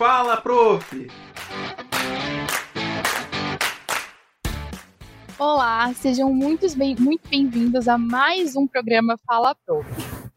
[0.00, 1.10] Fala, prof!
[5.38, 6.66] Olá, sejam muito
[7.28, 9.86] bem-vindos a mais um programa Fala Prof.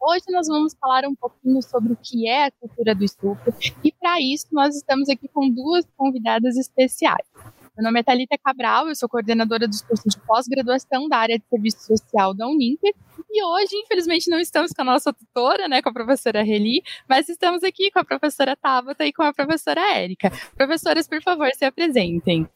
[0.01, 3.89] Hoje nós vamos falar um pouquinho sobre o que é a cultura do estupro e
[3.93, 7.25] para isso nós estamos aqui com duas convidadas especiais.
[7.75, 11.45] Meu nome é Thalita Cabral, eu sou coordenadora dos cursos de pós-graduação da área de
[11.49, 12.93] serviço social da Uninter
[13.31, 17.27] e hoje, infelizmente, não estamos com a nossa tutora, né, com a professora Reli, mas
[17.29, 20.31] estamos aqui com a professora Tabata e com a professora Érica.
[20.55, 22.47] Professoras, por favor, se apresentem.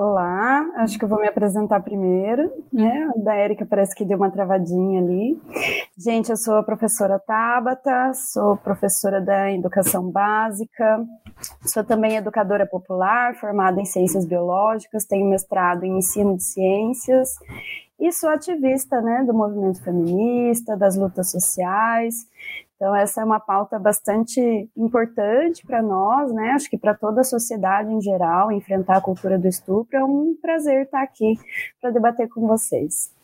[0.00, 3.10] Olá, acho que eu vou me apresentar primeiro, né?
[3.16, 5.36] Da Érica parece que deu uma travadinha ali.
[5.98, 11.04] Gente, eu sou a professora Tabata, sou professora da educação básica,
[11.66, 17.30] sou também educadora popular, formada em ciências biológicas, tenho mestrado em ensino de ciências
[17.98, 22.26] e sou ativista, né, do movimento feminista, das lutas sociais.
[22.76, 24.40] Então, essa é uma pauta bastante
[24.76, 26.52] importante para nós, né?
[26.52, 29.98] Acho que para toda a sociedade em geral, enfrentar a cultura do estupro.
[29.98, 31.34] É um prazer estar aqui
[31.80, 33.17] para debater com vocês.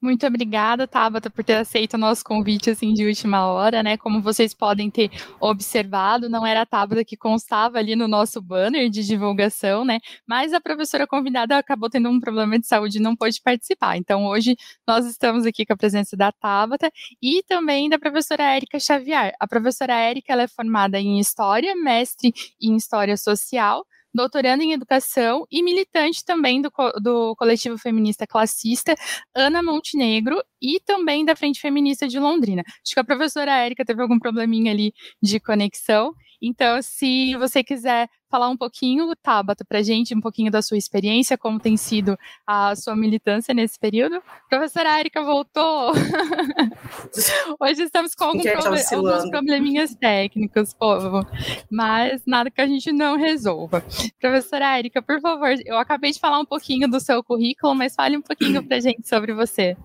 [0.00, 3.96] Muito obrigada, Tabata, por ter aceito o nosso convite assim de última hora, né?
[3.96, 8.90] Como vocês podem ter observado, não era a Tabata que constava ali no nosso banner
[8.90, 10.00] de divulgação, né?
[10.26, 13.96] Mas a professora convidada acabou tendo um problema de saúde e não pôde participar.
[13.96, 16.90] Então, hoje nós estamos aqui com a presença da Tabata
[17.20, 19.34] e também da professora Érica Xavier.
[19.38, 25.46] A professora Érica ela é formada em História, mestre em História Social, doutorando em educação
[25.50, 28.94] e militante também do, do coletivo feminista classista
[29.34, 32.62] Ana Montenegro e também da Frente Feminista de Londrina.
[32.66, 36.12] Acho que a professora Érica teve algum probleminha ali de conexão.
[36.40, 40.78] Então, se você quiser falar um pouquinho, Tabata, para a gente, um pouquinho da sua
[40.78, 44.22] experiência, como tem sido a sua militância nesse período.
[44.48, 45.92] Professora Érica voltou!
[47.60, 51.26] Hoje estamos com algum proble alguns probleminhas técnicos, povo,
[51.70, 53.84] mas nada que a gente não resolva.
[54.18, 58.16] Professora Érica, por favor, eu acabei de falar um pouquinho do seu currículo, mas fale
[58.16, 59.76] um pouquinho para a gente sobre você.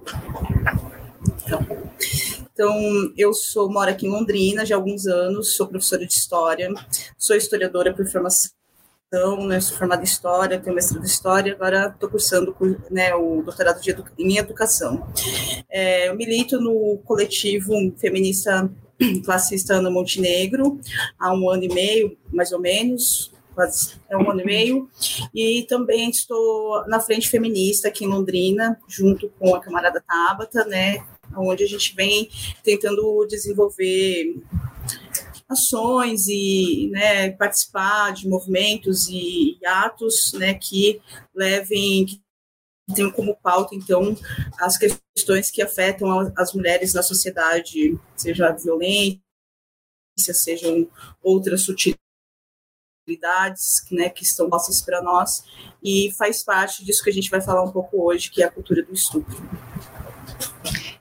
[1.43, 1.65] Então,
[3.17, 6.73] eu sou moro aqui em Londrina já há alguns anos, sou professora de história,
[7.17, 8.51] sou historiadora por formação,
[9.47, 12.55] né, sou formada em história, tenho mestrado em história, agora estou cursando
[12.91, 15.07] né, o doutorado de edu em educação.
[15.69, 18.69] É, eu milito no coletivo feminista
[19.23, 20.79] classista Ana Montenegro
[21.19, 24.89] há um ano e meio, mais ou menos, quase é um ano e meio,
[25.33, 31.03] e também estou na frente feminista aqui em Londrina, junto com a camarada Tabata, né,
[31.35, 32.29] onde a gente vem
[32.63, 34.35] tentando desenvolver
[35.49, 41.01] ações e né, participar de movimentos e, atos né, que
[41.33, 42.21] levem, que
[42.93, 44.15] tenham como pauta, então,
[44.59, 49.21] as questões que afetam as mulheres na sociedade, seja a violência,
[50.17, 50.89] sejam
[51.21, 51.97] outras sutilidades,
[53.91, 55.43] né, que estão postas para nós,
[55.83, 58.51] e faz parte disso que a gente vai falar um pouco hoje, que é a
[58.51, 59.37] cultura do estupro.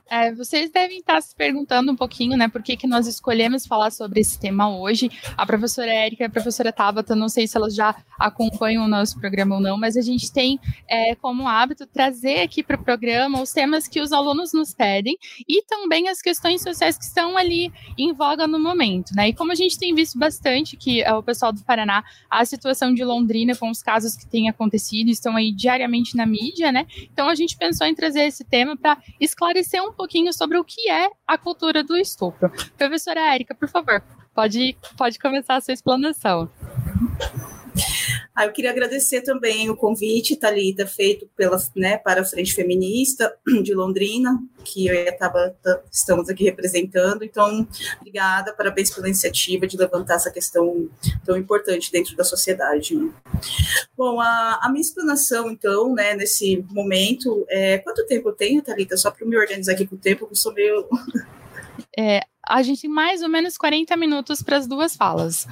[0.09, 3.91] É, vocês devem estar se perguntando um pouquinho, né, por que, que nós escolhemos falar
[3.91, 5.09] sobre esse tema hoje.
[5.35, 9.19] A professora Érica e a professora Tabata, não sei se elas já acompanham o nosso
[9.19, 13.41] programa ou não, mas a gente tem é, como hábito trazer aqui para o programa
[13.41, 17.71] os temas que os alunos nos pedem e também as questões sociais que estão ali
[17.97, 19.29] em voga no momento, né?
[19.29, 22.93] E como a gente tem visto bastante que é, o pessoal do Paraná, a situação
[22.93, 26.85] de Londrina com os casos que têm acontecido estão aí diariamente na mídia, né?
[27.11, 30.89] Então a gente pensou em trazer esse tema para esclarecer um pouquinho sobre o que
[30.89, 32.49] é a cultura do estupro.
[32.77, 34.01] Professora Érica, por favor,
[34.33, 36.49] pode, pode começar a sua explanação.
[38.35, 43.35] Ah, eu queria agradecer também o convite, Thalita, feito pela, né, para a Frente Feminista
[43.63, 47.23] de Londrina, que eu e a Tabata estamos aqui representando.
[47.23, 47.67] Então,
[47.99, 50.89] obrigada, parabéns pela iniciativa de levantar essa questão
[51.25, 52.95] tão importante dentro da sociedade.
[53.97, 58.97] Bom, a, a minha explanação, então, né, nesse momento, é, quanto tempo eu tenho, Thalita?
[58.97, 60.87] Só para me organizar aqui com o tempo, eu sou meio...
[61.97, 65.47] É, a gente tem mais ou menos 40 minutos para as duas falas.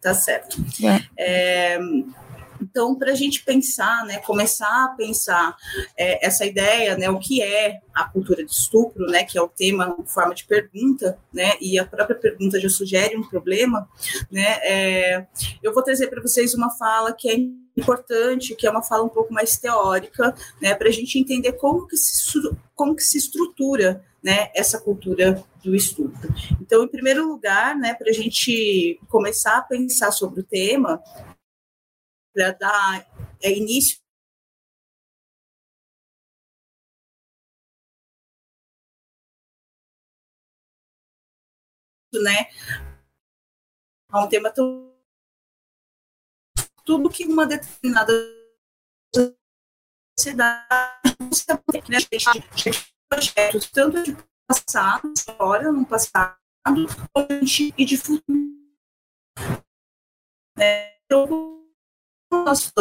[0.00, 0.62] Tá certo.
[0.82, 1.74] É.
[1.76, 1.78] É,
[2.60, 5.56] então, para a gente pensar, né, começar a pensar
[5.96, 9.48] é, essa ideia, né, o que é a cultura de estupro, né, que é o
[9.48, 13.88] tema em forma de pergunta, né, e a própria pergunta já sugere um problema,
[14.30, 15.26] né, é,
[15.62, 17.36] eu vou trazer para vocês uma fala que é
[17.76, 21.86] importante, que é uma fala um pouco mais teórica, né, para a gente entender como
[21.86, 22.40] que se,
[22.74, 26.28] como que se estrutura né, essa cultura do estupro.
[26.60, 31.02] Então, em primeiro lugar, né, para a gente começar a pensar sobre o tema,
[32.34, 33.06] para dar
[33.42, 33.98] é, início
[42.12, 42.48] né,
[44.08, 44.94] a um tema tão
[46.84, 48.12] tudo que uma determinada
[50.16, 50.68] sociedade
[51.88, 51.98] né,
[53.08, 56.36] projetos tanto de passado, história no passado,
[57.76, 58.24] e de futuro.
[60.56, 60.96] Né?
[61.04, 61.66] Então,
[62.32, 62.72] nossos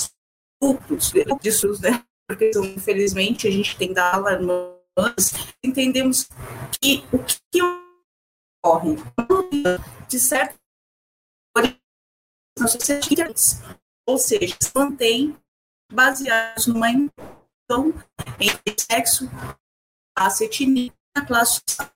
[0.61, 1.11] grupos
[1.41, 2.05] disso, né?
[2.27, 5.33] Porque infelizmente a gente tem da alarmantes,
[5.63, 6.29] entendemos
[6.81, 7.61] que o que
[8.63, 8.95] ocorre
[10.07, 10.57] de certo
[12.59, 13.33] na sociedade,
[14.07, 15.35] ou seja, se mantém
[15.91, 17.91] baseados numa então
[18.39, 19.25] entre sexo,
[20.17, 21.93] raça, etnia, classe social.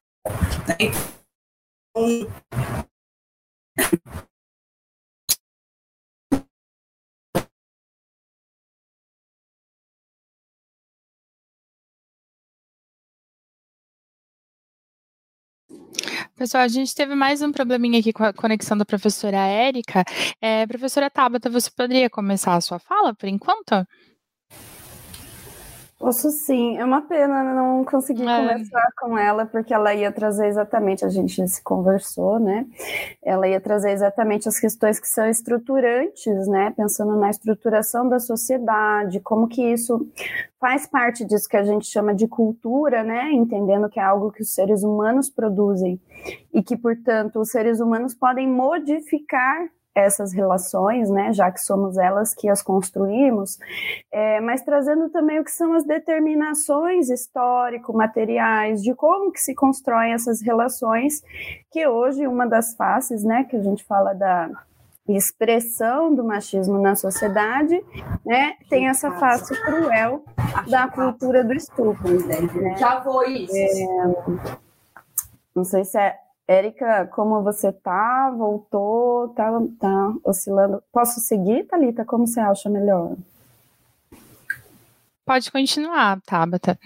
[0.67, 0.77] Né?
[0.79, 2.27] Então,
[16.35, 20.03] Pessoal, a gente teve mais um probleminha aqui com a conexão da professora Érica.
[20.39, 23.85] É, professora Tabata, você poderia começar a sua fala por enquanto?
[25.99, 26.77] Posso sim.
[26.77, 28.37] É uma pena não conseguir é.
[28.37, 32.67] conversar com ela, porque ela ia trazer exatamente, a gente se conversou, né?
[33.23, 36.71] Ela ia trazer exatamente as questões que são estruturantes, né?
[36.77, 40.07] Pensando na estruturação da sociedade, como que isso
[40.59, 43.31] faz parte disso que a gente chama de cultura, né?
[43.31, 45.99] Entendendo que é algo que os seres humanos produzem
[46.53, 49.67] e que, portanto, os seres humanos podem modificar
[49.97, 53.57] essas relações, né, já que somos elas que as construímos,
[54.11, 60.13] é, mas trazendo também o que são as determinações histórico-materiais de como que se constroem
[60.13, 61.23] essas relações,
[61.71, 64.51] que hoje uma das faces, né, que a gente fala da
[65.07, 67.83] expressão do machismo na sociedade,
[68.25, 70.23] né, tem essa face cruel
[70.69, 72.23] da cultura do estupro.
[72.27, 72.77] Né?
[72.77, 73.55] Já foi isso.
[73.55, 74.47] É,
[75.55, 78.31] não sei se é Érica, como você tá?
[78.31, 79.29] Voltou?
[79.29, 80.81] Tá, tá oscilando?
[80.93, 82.05] Posso seguir, Thalita?
[82.05, 83.17] Como você acha melhor?
[85.25, 86.79] Pode continuar, Tabata.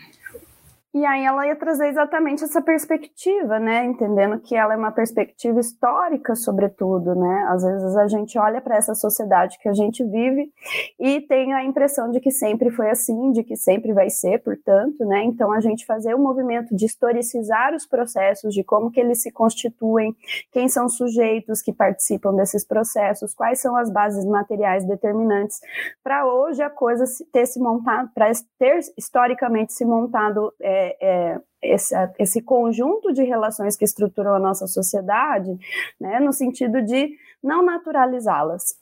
[0.94, 3.86] E aí ela ia trazer exatamente essa perspectiva, né?
[3.86, 7.46] Entendendo que ela é uma perspectiva histórica, sobretudo, né?
[7.48, 10.52] Às vezes a gente olha para essa sociedade que a gente vive
[11.00, 15.06] e tem a impressão de que sempre foi assim, de que sempre vai ser, portanto,
[15.06, 15.24] né?
[15.24, 19.22] Então a gente fazer o um movimento de historicizar os processos, de como que eles
[19.22, 20.14] se constituem,
[20.52, 25.62] quem são os sujeitos que participam desses processos, quais são as bases materiais determinantes,
[26.04, 28.30] para hoje a coisa ter se montado, para
[28.60, 30.54] ter historicamente se montado.
[30.60, 35.58] É, é, é, esse, esse conjunto de relações que estruturam a nossa sociedade,
[36.00, 38.76] né, no sentido de não naturalizá-las,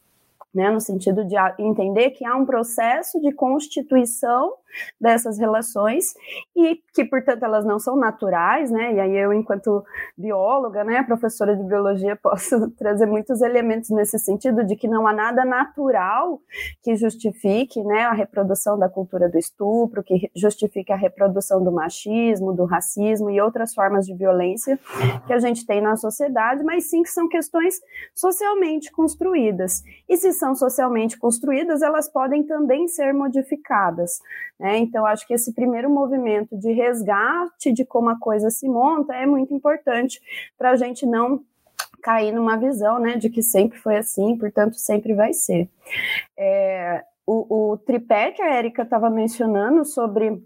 [0.54, 4.54] né, no sentido de entender que há um processo de constituição
[5.00, 6.14] dessas relações
[6.56, 8.94] e que, portanto, elas não são naturais, né?
[8.94, 9.84] E aí eu, enquanto
[10.18, 15.14] bióloga, né, professora de biologia, posso trazer muitos elementos nesse sentido de que não há
[15.14, 16.42] nada natural
[16.84, 22.54] que justifique, né, a reprodução da cultura do estupro, que justifique a reprodução do machismo,
[22.54, 24.80] do racismo e outras formas de violência
[25.26, 27.80] que a gente tem na sociedade, mas sim que são questões
[28.14, 29.84] socialmente construídas.
[30.08, 34.20] E se são socialmente construídas, elas podem também ser modificadas.
[34.60, 34.78] Né?
[34.78, 39.26] Então, acho que esse primeiro movimento de resgate de como a coisa se monta é
[39.26, 40.22] muito importante
[40.58, 41.42] para a gente não
[42.02, 45.70] cair numa visão né, de que sempre foi assim, portanto, sempre vai ser.
[46.38, 50.42] É, o, o tripé que a Érica estava mencionando sobre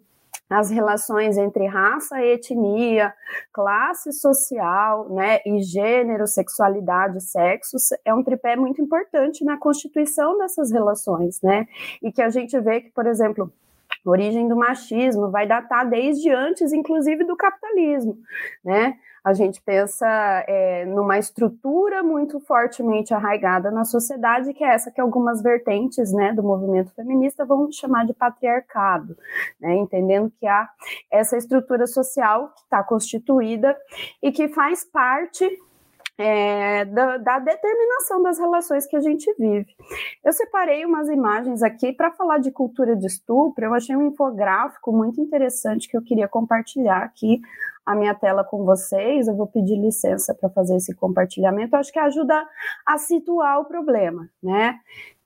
[0.50, 3.14] as relações entre raça e etnia,
[3.52, 10.72] classe social, né, e gênero, sexualidade, sexo, é um tripé muito importante na constituição dessas
[10.72, 11.68] relações, né,
[12.02, 13.52] e que a gente vê que, por exemplo,
[14.06, 18.18] origem do machismo vai datar desde antes, inclusive, do capitalismo,
[18.64, 18.98] né?
[19.24, 20.06] A gente pensa
[20.48, 26.34] é, numa estrutura muito fortemente arraigada na sociedade, que é essa que algumas vertentes né,
[26.34, 29.18] do movimento feminista vão chamar de patriarcado,
[29.62, 30.68] né, entendendo que há
[31.10, 33.78] essa estrutura social que está constituída
[34.22, 35.50] e que faz parte
[36.18, 39.76] é, da, da, determinação das relações que a gente vive.
[40.24, 43.66] Eu separei umas imagens aqui para falar de cultura de estupro.
[43.66, 47.42] Eu achei um infográfico muito interessante que eu queria compartilhar aqui
[47.86, 49.28] a minha tela com vocês.
[49.28, 51.76] Eu vou pedir licença para fazer esse compartilhamento.
[51.76, 52.48] Eu acho que ajuda
[52.86, 54.80] a situar o problema, né?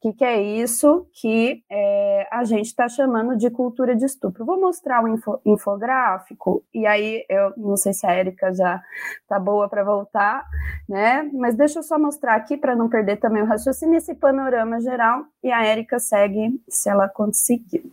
[0.07, 4.45] O que, que, é isso que é, a gente está chamando de cultura de estupro?
[4.45, 8.81] Vou mostrar um info, infográfico, e aí eu não sei se a Érica já
[9.21, 10.45] está boa para voltar,
[10.87, 11.29] né?
[11.33, 15.25] Mas deixa eu só mostrar aqui para não perder também o raciocínio, esse panorama geral,
[15.43, 17.83] e a Érica segue se ela conseguir.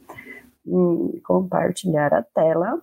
[0.64, 2.80] Hum, compartilhar a tela.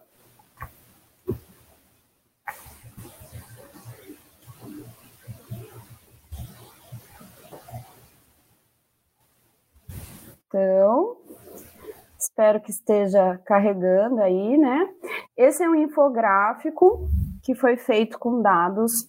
[10.51, 11.15] Então,
[12.19, 14.85] espero que esteja carregando aí, né?
[15.37, 17.07] Esse é um infográfico
[17.41, 19.07] que foi feito com dados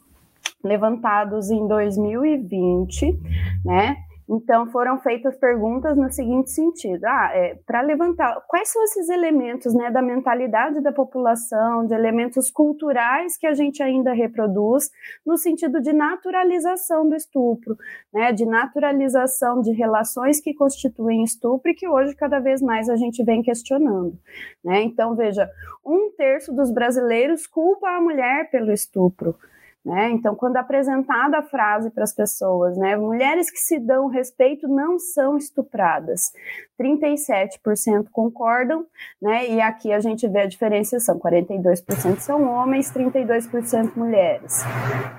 [0.62, 3.20] levantados em 2020,
[3.64, 3.96] né?
[4.28, 9.74] Então, foram feitas perguntas no seguinte sentido: ah, é, para levantar, quais são esses elementos
[9.74, 14.90] né, da mentalidade da população, de elementos culturais que a gente ainda reproduz,
[15.26, 17.76] no sentido de naturalização do estupro,
[18.12, 22.96] né, de naturalização de relações que constituem estupro e que hoje cada vez mais a
[22.96, 24.16] gente vem questionando.
[24.64, 24.82] Né?
[24.82, 25.48] Então, veja:
[25.84, 29.36] um terço dos brasileiros culpa a mulher pelo estupro.
[29.84, 30.10] Né?
[30.10, 34.96] Então, quando apresentada a frase para as pessoas, né, mulheres que se dão respeito não
[34.96, 36.32] são estupradas,
[36.80, 38.86] 37% concordam,
[39.20, 44.62] né, e aqui a gente vê a diferenciação: 42% são homens, 32% mulheres.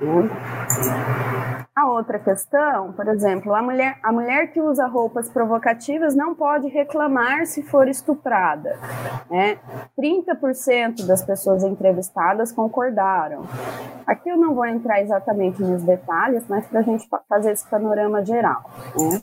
[0.02, 1.63] Né?
[1.76, 6.68] A outra questão, por exemplo, a mulher, a mulher que usa roupas provocativas não pode
[6.68, 8.78] reclamar se for estuprada.
[9.28, 9.58] Né?
[10.00, 13.42] 30% das pessoas entrevistadas concordaram.
[14.06, 18.24] Aqui eu não vou entrar exatamente nos detalhes, mas para a gente fazer esse panorama
[18.24, 18.70] geral.
[18.96, 19.20] Né?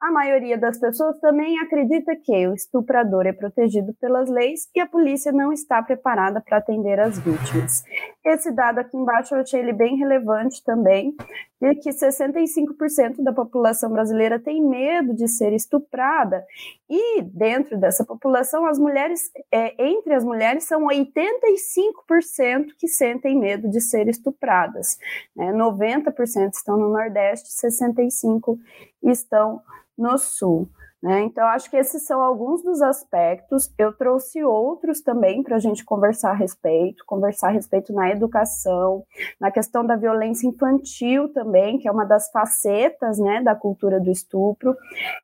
[0.00, 4.86] A maioria das pessoas também acredita que o estuprador é protegido pelas leis e a
[4.86, 7.84] polícia não está preparada para atender as vítimas.
[8.24, 11.14] Esse dado aqui embaixo eu achei ele bem relevante também,
[11.60, 16.44] de que 65% da população brasileira tem medo de ser estuprada
[16.88, 23.68] e dentro dessa população as mulheres, é, entre as mulheres são 85% que sentem medo
[23.68, 24.98] de ser estupradas.
[25.36, 25.52] Né?
[25.52, 28.58] 90% estão no Nordeste, 65%
[29.02, 29.60] estão
[29.98, 30.68] no Sul.
[31.02, 31.22] Né?
[31.22, 33.72] Então, acho que esses são alguns dos aspectos.
[33.78, 39.04] Eu trouxe outros também para a gente conversar a respeito, conversar a respeito na educação,
[39.40, 44.10] na questão da violência infantil também, que é uma das facetas né, da cultura do
[44.10, 44.76] estupro.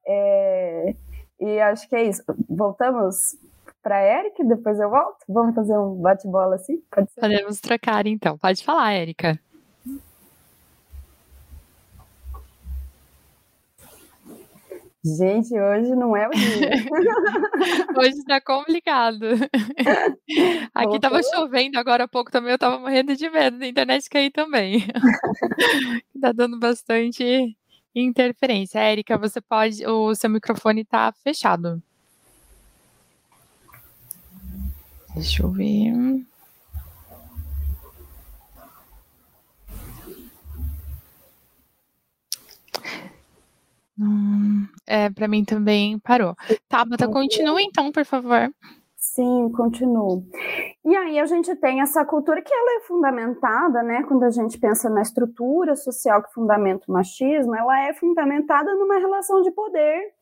[0.06, 0.94] É...
[1.38, 2.22] E acho que é isso.
[2.48, 3.36] Voltamos
[3.82, 5.18] para Érica, depois eu volto?
[5.28, 6.82] Vamos fazer um bate-bola assim?
[7.20, 8.38] Podemos trocar então.
[8.38, 9.38] Pode falar, Érica.
[15.06, 16.70] Gente, hoje não é o dia.
[17.96, 19.24] hoje tá complicado.
[20.74, 21.00] Aqui Voltou?
[21.00, 24.84] tava chovendo agora há pouco também, eu tava morrendo de medo da internet cair também.
[26.20, 27.56] tá dando bastante
[27.94, 28.80] interferência.
[28.80, 29.86] Érica, você pode.
[29.86, 31.80] O seu microfone tá fechado.
[35.14, 36.26] Deixa eu ver.
[43.98, 46.34] Hum, é, para mim também parou.
[46.68, 48.50] Tabata, continua então, por favor.
[48.96, 50.24] Sim, continuo.
[50.84, 54.02] E aí a gente tem essa cultura que ela é fundamentada, né?
[54.02, 58.98] Quando a gente pensa na estrutura social que fundamenta o machismo, ela é fundamentada numa
[58.98, 60.15] relação de poder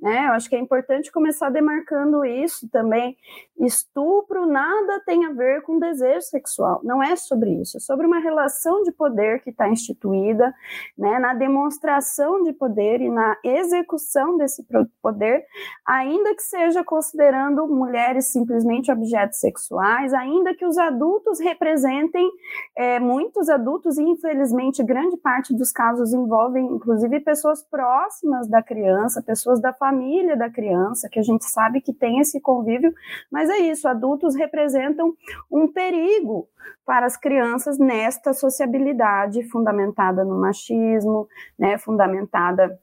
[0.00, 0.26] né?
[0.28, 3.16] Eu acho que é importante começar demarcando isso também.
[3.58, 8.20] Estupro nada tem a ver com desejo sexual, não é sobre isso, é sobre uma
[8.20, 10.54] relação de poder que está instituída,
[10.96, 11.18] né?
[11.18, 14.64] Na demonstração de poder e na execução desse
[15.02, 15.44] poder,
[15.84, 22.30] ainda que seja considerando mulheres simplesmente objetos sexuais, ainda que os adultos representem
[22.76, 29.22] é, muitos adultos e infelizmente grande parte dos casos envolvem inclusive pessoas próximas da criança,
[29.22, 32.92] pessoas da família família da criança, que a gente sabe que tem esse convívio,
[33.30, 35.14] mas é isso, adultos representam
[35.50, 36.46] um perigo
[36.84, 41.26] para as crianças nesta sociabilidade fundamentada no machismo,
[41.58, 42.78] né, fundamentada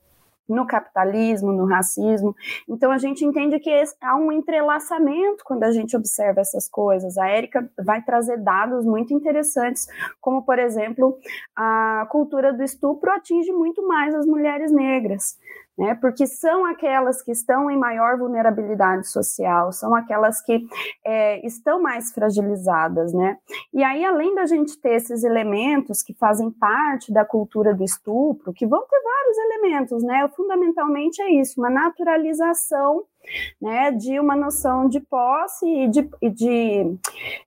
[0.48, 2.36] no capitalismo, no racismo.
[2.70, 7.18] Então a gente entende que há um entrelaçamento quando a gente observa essas coisas.
[7.18, 9.88] A Érica vai trazer dados muito interessantes,
[10.22, 11.18] como por exemplo,
[11.56, 15.36] a cultura do estupro atinge muito mais as mulheres negras
[15.78, 15.96] né?
[15.96, 20.66] Porque são aquelas que estão em maior vulnerabilidade social, são aquelas que
[21.06, 23.38] é, estão mais fragilizadas, né?
[23.74, 28.54] E aí, além da gente ter esses elementos que fazem parte da cultura do estupro,
[28.54, 30.28] que vão ter vários elementos, né?
[30.36, 33.04] Fundamentalmente é isso, uma naturalização
[33.62, 36.98] né, de uma noção de posse e de, e de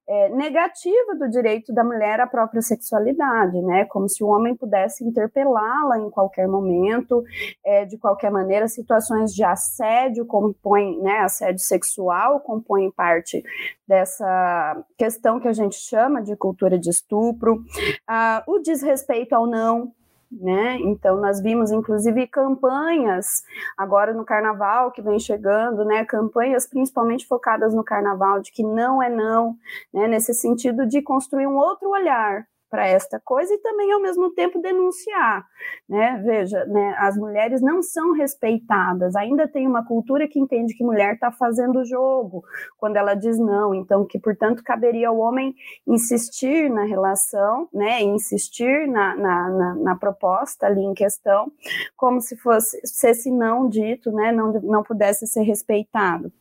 [0.09, 5.05] é, negativa do direito da mulher à própria sexualidade, né, como se o homem pudesse
[5.05, 7.23] interpelá-la em qualquer momento,
[7.65, 13.43] é, de qualquer maneira, situações de assédio compõem, né, assédio sexual compõem parte
[13.87, 17.65] dessa questão que a gente chama de cultura de estupro,
[18.07, 19.93] ah, o desrespeito ao não,
[20.31, 20.79] né?
[20.81, 23.43] Então nós vimos inclusive campanhas
[23.77, 26.05] agora no carnaval que vem chegando, né?
[26.05, 29.57] Campanhas principalmente focadas no carnaval de que não é não,
[29.93, 30.07] né?
[30.07, 34.61] Nesse sentido de construir um outro olhar para esta coisa e também, ao mesmo tempo,
[34.61, 35.47] denunciar.
[35.89, 36.23] Né?
[36.25, 41.15] Veja, né, as mulheres não são respeitadas, ainda tem uma cultura que entende que mulher
[41.15, 42.45] está fazendo jogo
[42.77, 45.55] quando ela diz não, então que, portanto, caberia ao homem
[45.87, 51.51] insistir na relação, né, insistir na, na, na, na proposta ali em questão,
[51.97, 56.33] como se fosse, se esse não dito, né, não, não pudesse ser respeitado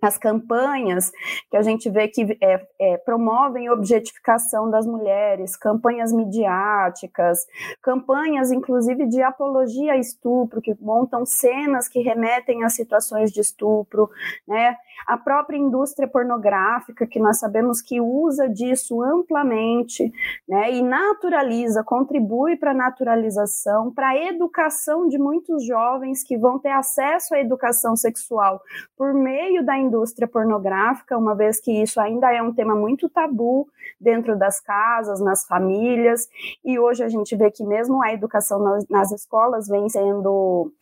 [0.00, 1.12] as campanhas
[1.50, 7.46] que a gente vê que é, é, promovem objetificação das mulheres, campanhas midiáticas,
[7.82, 14.08] campanhas inclusive de apologia a estupro, que montam cenas que remetem a situações de estupro,
[14.46, 14.76] né?
[15.06, 20.12] A própria indústria pornográfica, que nós sabemos que usa disso amplamente,
[20.48, 20.72] né?
[20.72, 26.70] E naturaliza, contribui para a naturalização, para a educação de muitos jovens que vão ter
[26.70, 28.60] acesso à educação sexual
[28.96, 29.89] por meio da indústria
[30.30, 33.68] pornográfica, uma vez que isso ainda é um tema muito tabu
[34.00, 36.28] dentro das casas, nas famílias,
[36.64, 40.72] e hoje a gente vê que mesmo a educação nas, nas escolas vem sendo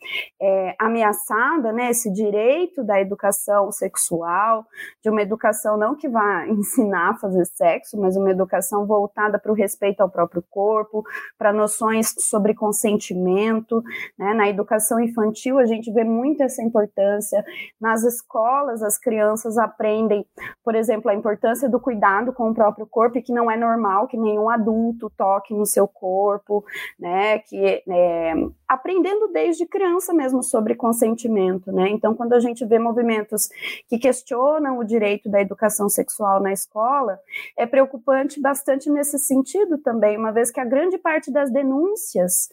[0.41, 4.65] é, ameaçada, né, esse direito da educação sexual,
[5.01, 9.51] de uma educação não que vá ensinar a fazer sexo, mas uma educação voltada para
[9.51, 11.03] o respeito ao próprio corpo,
[11.37, 13.83] para noções sobre consentimento,
[14.17, 17.43] né, na educação infantil a gente vê muito essa importância,
[17.79, 20.25] nas escolas as crianças aprendem,
[20.63, 24.07] por exemplo, a importância do cuidado com o próprio corpo e que não é normal
[24.07, 26.63] que nenhum adulto toque no seu corpo,
[26.99, 27.39] né?
[27.39, 28.33] Que é,
[28.67, 31.89] aprendendo desde criança mesmo sobre consentimento, né?
[31.89, 33.49] Então, quando a gente vê movimentos
[33.87, 37.19] que questionam o direito da educação sexual na escola,
[37.57, 42.49] é preocupante bastante nesse sentido também, uma vez que a grande parte das denúncias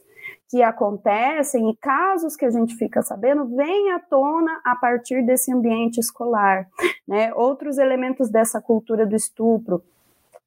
[0.49, 5.53] que acontecem e casos que a gente fica sabendo vêm à tona a partir desse
[5.53, 6.69] ambiente escolar,
[7.07, 7.33] né?
[7.35, 9.83] Outros elementos dessa cultura do estupro,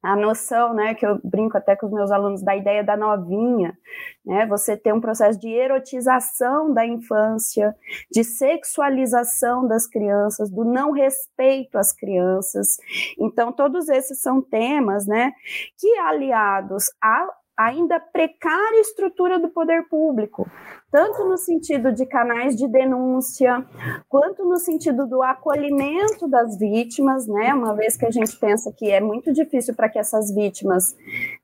[0.02, 3.78] a noção, né, que eu brinco até com os meus alunos da ideia da novinha,
[4.26, 7.76] né, você tem um processo de erotização da infância,
[8.10, 12.78] de sexualização das crianças, do não respeito às crianças.
[13.20, 15.34] Então, todos esses são temas, né,
[15.78, 17.28] que aliados a
[17.60, 20.50] ainda precária estrutura do poder público,
[20.90, 23.66] tanto no sentido de canais de denúncia,
[24.08, 27.54] quanto no sentido do acolhimento das vítimas, né?
[27.54, 30.96] Uma vez que a gente pensa que é muito difícil para que essas vítimas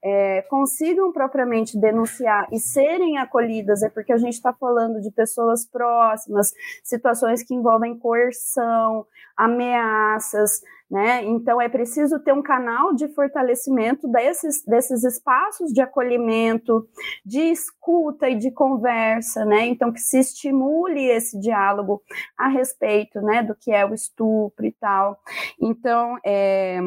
[0.01, 5.65] é, consigam propriamente denunciar e serem acolhidas, é porque a gente está falando de pessoas
[5.65, 11.24] próximas, situações que envolvem coerção, ameaças, né?
[11.24, 16.88] Então é preciso ter um canal de fortalecimento desses, desses espaços de acolhimento,
[17.26, 19.65] de escuta e de conversa, né?
[19.65, 22.02] Então que se estimule esse diálogo
[22.38, 25.17] a respeito, né, do que é o estupro e tal.
[25.60, 26.80] Então, é,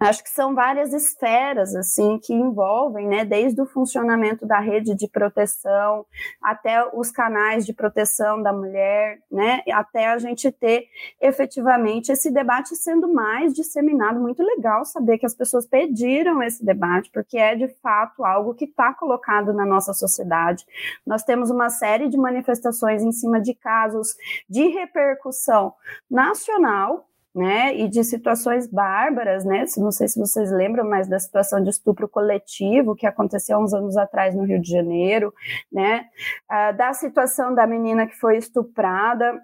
[0.00, 5.06] Acho que são várias esferas assim que envolvem, né, desde o funcionamento da rede de
[5.06, 6.06] proteção
[6.42, 10.86] até os canais de proteção da mulher, né, até a gente ter
[11.20, 14.18] efetivamente esse debate sendo mais disseminado.
[14.18, 18.64] Muito legal saber que as pessoas pediram esse debate, porque é de fato algo que
[18.64, 20.64] está colocado na nossa sociedade.
[21.06, 24.16] Nós temos uma série de manifestações em cima de casos
[24.48, 25.74] de repercussão
[26.10, 31.62] nacional né, e de situações bárbaras, né, não sei se vocês lembram, mas da situação
[31.62, 35.32] de estupro coletivo que aconteceu uns anos atrás no Rio de Janeiro,
[35.72, 36.04] né,
[36.48, 39.40] ah, da situação da menina que foi estuprada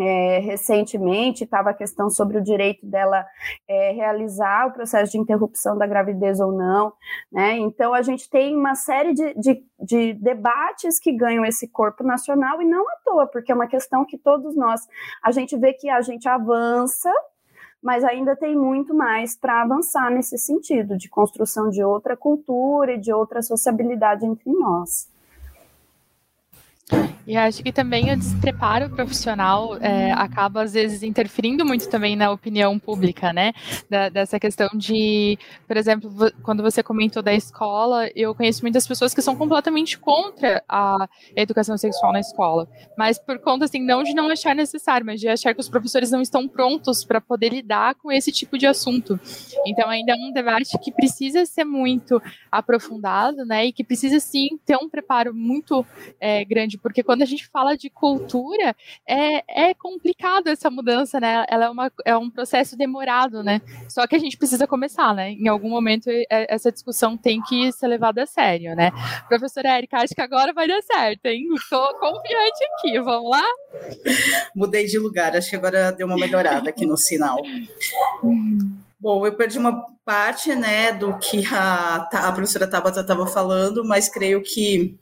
[0.00, 3.26] é, recentemente estava a questão sobre o direito dela
[3.66, 6.92] é, realizar o processo de interrupção da gravidez ou não,
[7.32, 7.56] né?
[7.58, 12.62] Então a gente tem uma série de, de, de, debates que ganham esse corpo nacional
[12.62, 14.86] e não à toa, porque é uma questão que todos nós
[15.22, 17.12] a gente vê que a gente avança,
[17.82, 22.98] mas ainda tem muito mais para avançar nesse sentido de construção de outra cultura e
[22.98, 25.08] de outra sociabilidade entre nós.
[27.26, 32.30] E acho que também o despreparo profissional é, acaba, às vezes, interferindo muito também na
[32.30, 33.52] opinião pública, né?
[33.90, 36.10] Da, dessa questão de, por exemplo,
[36.42, 41.76] quando você comentou da escola, eu conheço muitas pessoas que são completamente contra a educação
[41.76, 42.66] sexual na escola.
[42.96, 46.10] Mas por conta, assim, não de não achar necessário, mas de achar que os professores
[46.10, 49.20] não estão prontos para poder lidar com esse tipo de assunto.
[49.66, 53.66] Então, ainda é um debate que precisa ser muito aprofundado, né?
[53.66, 55.84] E que precisa, sim, ter um preparo muito
[56.18, 58.74] é, grande, porque quando a gente fala de cultura,
[59.06, 61.44] é, é complicado essa mudança, né?
[61.48, 63.60] Ela é, uma, é um processo demorado, né?
[63.88, 65.32] Só que a gente precisa começar, né?
[65.32, 68.90] Em algum momento essa discussão tem que ser levada a sério, né?
[69.28, 71.46] Professora Érica, acho que agora vai dar certo, hein?
[71.54, 73.44] Estou confiante aqui, vamos lá?
[74.54, 77.38] Mudei de lugar, acho que agora deu uma melhorada aqui no sinal.
[79.00, 84.08] Bom, eu perdi uma parte, né, do que a, a professora Tabata estava falando, mas
[84.08, 84.98] creio que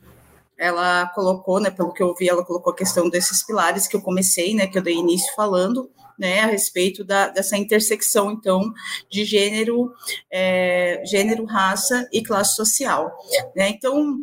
[0.58, 4.00] ela colocou, né, pelo que eu vi, ela colocou a questão desses pilares que eu
[4.00, 8.72] comecei, né, que eu dei início falando, né, a respeito da, dessa intersecção, então,
[9.10, 9.92] de gênero,
[10.30, 13.12] é, gênero, raça e classe social.
[13.54, 13.68] Né?
[13.68, 14.18] Então,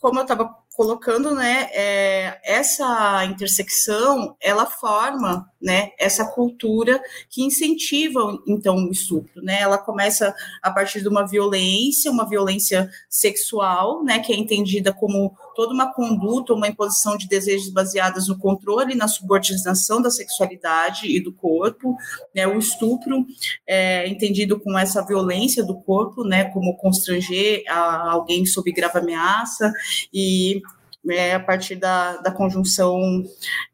[0.00, 8.38] como eu estava colocando, né, é, essa intersecção, ela forma, né, essa cultura que incentiva,
[8.46, 14.20] então, o estupro, né, ela começa a partir de uma violência, uma violência sexual, né,
[14.20, 18.96] que é entendida como toda uma conduta, uma imposição de desejos baseadas no controle e
[18.96, 21.94] na subordinação da sexualidade e do corpo,
[22.34, 23.26] né, o estupro
[23.66, 29.70] é entendido com essa violência do corpo, né, como constranger alguém sob grave ameaça
[30.10, 30.62] e
[31.10, 33.22] é, a partir da, da conjunção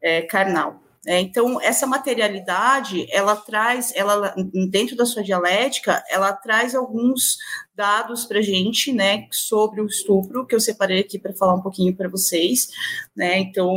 [0.01, 0.81] é, carnal.
[1.07, 4.35] É, então, essa materialidade, ela traz, ela
[4.69, 7.37] dentro da sua dialética, ela traz alguns
[7.73, 11.95] dados para gente, né, sobre o estupro que eu separei aqui para falar um pouquinho
[11.95, 12.67] para vocês,
[13.15, 13.39] né.
[13.39, 13.73] Então,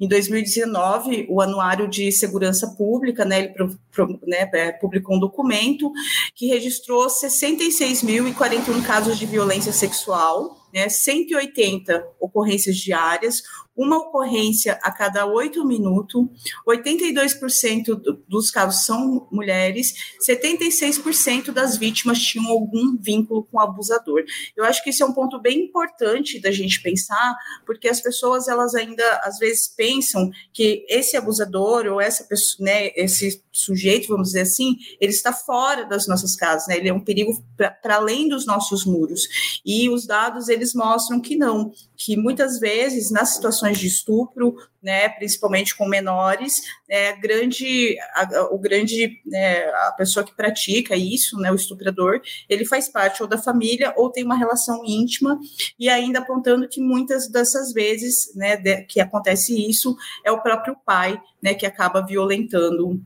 [0.00, 5.20] em 2019, o Anuário de Segurança Pública, né, ele pro, pro, né, é, publicou um
[5.20, 5.92] documento
[6.34, 13.42] que registrou 66.041 casos de violência sexual, né, 180 ocorrências diárias,
[13.76, 16.24] uma ocorrência a cada oito minutos,
[16.66, 19.94] 82% dos casos são mulheres,
[20.26, 24.24] 76% das vítimas tinham algum vínculo com o abusador.
[24.56, 27.36] Eu acho que isso é um ponto bem importante da gente pensar,
[27.66, 32.90] porque as pessoas elas ainda às vezes pensam que esse abusador ou essa pessoa, né,
[32.96, 36.76] esse sujeito, vamos dizer assim, ele está fora das nossas casas, né?
[36.76, 39.26] Ele é um perigo para além dos nossos muros.
[39.64, 45.08] E os dados eles mostram que não, que muitas vezes nas situações de estupro, né,
[45.08, 51.50] principalmente com menores, é grande, a, o grande, né, a pessoa que pratica isso, né,
[51.50, 55.38] o estuprador, ele faz parte ou da família ou tem uma relação íntima
[55.78, 60.76] e ainda apontando que muitas dessas vezes, né, de, que acontece isso é o próprio
[60.84, 63.00] pai, né, que acaba violentando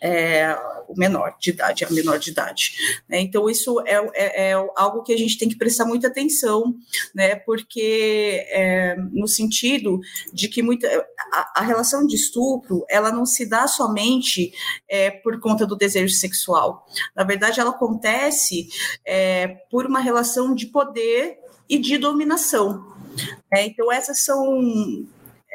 [0.00, 0.56] é,
[0.88, 2.72] o menor de idade, a menor de idade.
[3.08, 3.20] Né?
[3.20, 6.74] Então, isso é, é, é, algo que a gente tem que prestar muita atenção,
[7.14, 7.36] né?
[7.36, 10.00] porque é, no sentido
[10.32, 10.88] de que muita,
[11.32, 14.52] a, a, relação de estupro, ela não se dá somente
[14.88, 16.86] é, por conta do desejo sexual.
[17.14, 18.68] Na verdade, ela acontece
[19.04, 22.94] é, por uma relação de poder e de dominação.
[23.50, 23.66] Né?
[23.66, 25.06] Então, essas são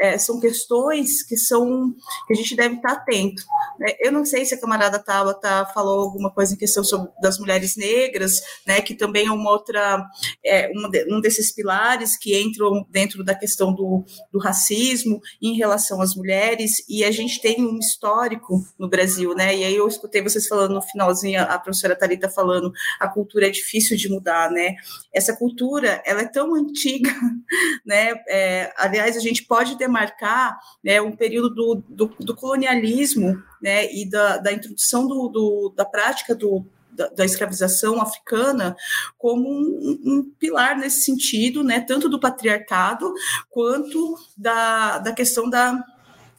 [0.01, 1.93] é, são questões que são
[2.27, 3.43] que a gente deve estar atento.
[3.81, 3.95] Né?
[3.99, 7.75] Eu não sei se a camarada Tabata falou alguma coisa em questão sobre, das mulheres
[7.75, 10.05] negras, né, que também é uma outra,
[10.45, 10.71] é,
[11.09, 16.87] um desses pilares que entram dentro da questão do, do racismo em relação às mulheres,
[16.87, 20.75] e a gente tem um histórico no Brasil, né, e aí eu escutei vocês falando
[20.75, 24.75] no finalzinho, a professora Thalita falando, a cultura é difícil de mudar, né,
[25.11, 27.09] essa cultura, ela é tão antiga,
[27.83, 33.41] né, é, aliás, a gente pode ter marcar né, um período do, do, do colonialismo
[33.61, 38.75] né, e da, da introdução do, do, da prática do, da, da, escravização africana
[39.17, 43.13] como um, um, pilar nesse sentido, né, tanto do patriarcado
[43.49, 45.83] quanto da, da questão da,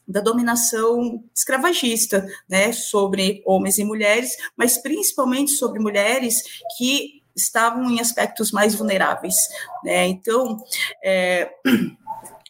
[0.06, 6.42] da dominação escravagista, né, sobre homens e mulheres, mas principalmente sobre mulheres
[6.76, 9.34] que estavam em aspectos mais vulneráveis,
[9.82, 10.06] né?
[10.06, 10.62] Então,
[11.02, 11.50] é,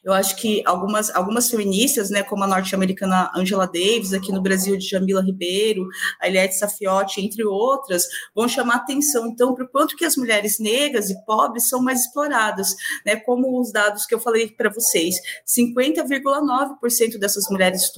[0.04, 4.76] Eu acho que algumas, algumas feministas, né, como a norte-americana Angela Davis, aqui no Brasil
[4.76, 5.86] de Jamila Ribeiro,
[6.20, 10.58] a Eliette Safiotti, entre outras, vão chamar atenção, então, para o quanto que as mulheres
[10.58, 12.74] negras e pobres são mais exploradas,
[13.06, 15.14] né, como os dados que eu falei para vocês,
[15.46, 17.88] 50,9% dessas mulheres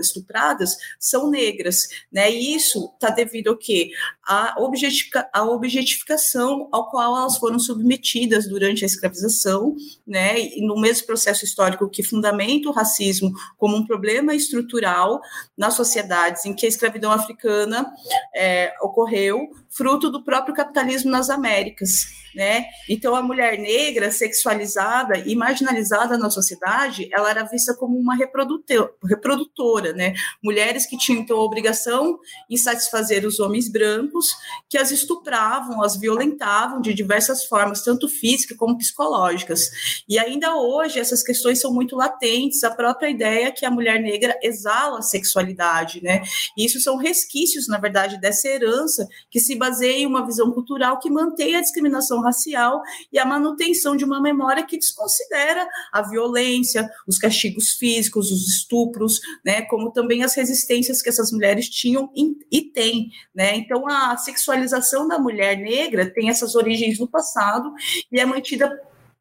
[0.00, 3.90] estupradas são negras, né, e isso está devido ao quê?
[4.26, 10.80] A, objetifica, a objetificação ao qual elas foram submetidas durante a escravização, né, e no
[10.80, 15.20] mesmo processo histórico que fundamenta o racismo como um problema estrutural
[15.56, 17.92] nas sociedades em que a escravidão africana
[18.34, 22.64] é, ocorreu, fruto do próprio capitalismo nas Américas, né?
[22.88, 29.92] Então a mulher negra sexualizada e marginalizada na sociedade, ela era vista como uma reprodutora,
[29.92, 30.14] né?
[30.42, 32.18] Mulheres que tinham então a obrigação
[32.50, 34.28] em satisfazer os homens brancos
[34.68, 39.70] que as estupravam, as violentavam de diversas formas, tanto físicas como psicológicas.
[40.08, 44.38] E ainda hoje essas questões são muito latentes, a própria ideia que a mulher negra
[44.42, 46.22] exala a sexualidade, né?
[46.56, 50.98] E isso são resquícios, na verdade, dessa herança que se baseia em uma visão cultural
[50.98, 56.90] que mantém a discriminação racial e a manutenção de uma memória que desconsidera a violência,
[57.06, 59.62] os castigos físicos, os estupros, né?
[59.62, 62.10] Como também as resistências que essas mulheres tinham
[62.50, 63.54] e têm, né?
[63.54, 67.72] Então a sexualização da mulher negra tem essas origens no passado
[68.10, 68.68] e é mantida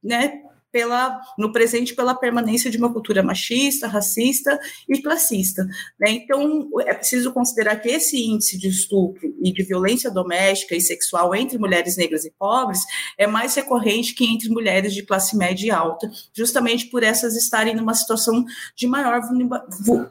[0.04, 5.64] né, pela, no presente pela permanência de uma cultura machista, racista e classista.
[6.00, 6.12] Né?
[6.12, 11.36] Então, é preciso considerar que esse índice de estupro e de violência doméstica e sexual
[11.36, 12.80] entre mulheres negras e pobres
[13.18, 17.76] é mais recorrente que entre mulheres de classe média e alta, justamente por essas estarem
[17.76, 19.22] numa situação de maior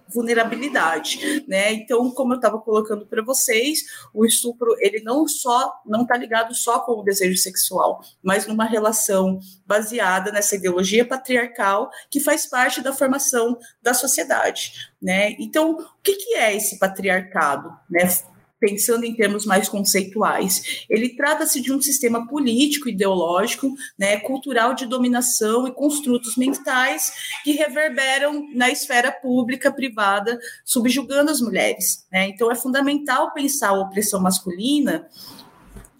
[0.09, 1.45] vulnerabilidade.
[1.49, 1.73] Né?
[1.73, 3.81] Então, como eu estava colocando para vocês,
[4.13, 8.65] o estupro ele não só não está ligado só com o desejo sexual, mas numa
[8.65, 15.37] relação baseada nessa essa ideologia patriarcal que faz parte da formação da sociedade, né?
[15.39, 18.09] Então, o que, que é esse patriarcado, né?
[18.59, 20.85] pensando em termos mais conceituais.
[20.89, 27.53] Ele trata-se de um sistema político, ideológico, né, cultural de dominação e construtos mentais que
[27.53, 32.07] reverberam na esfera pública, privada, subjugando as mulheres.
[32.13, 32.29] Né?
[32.29, 35.09] Então, é fundamental pensar a opressão masculina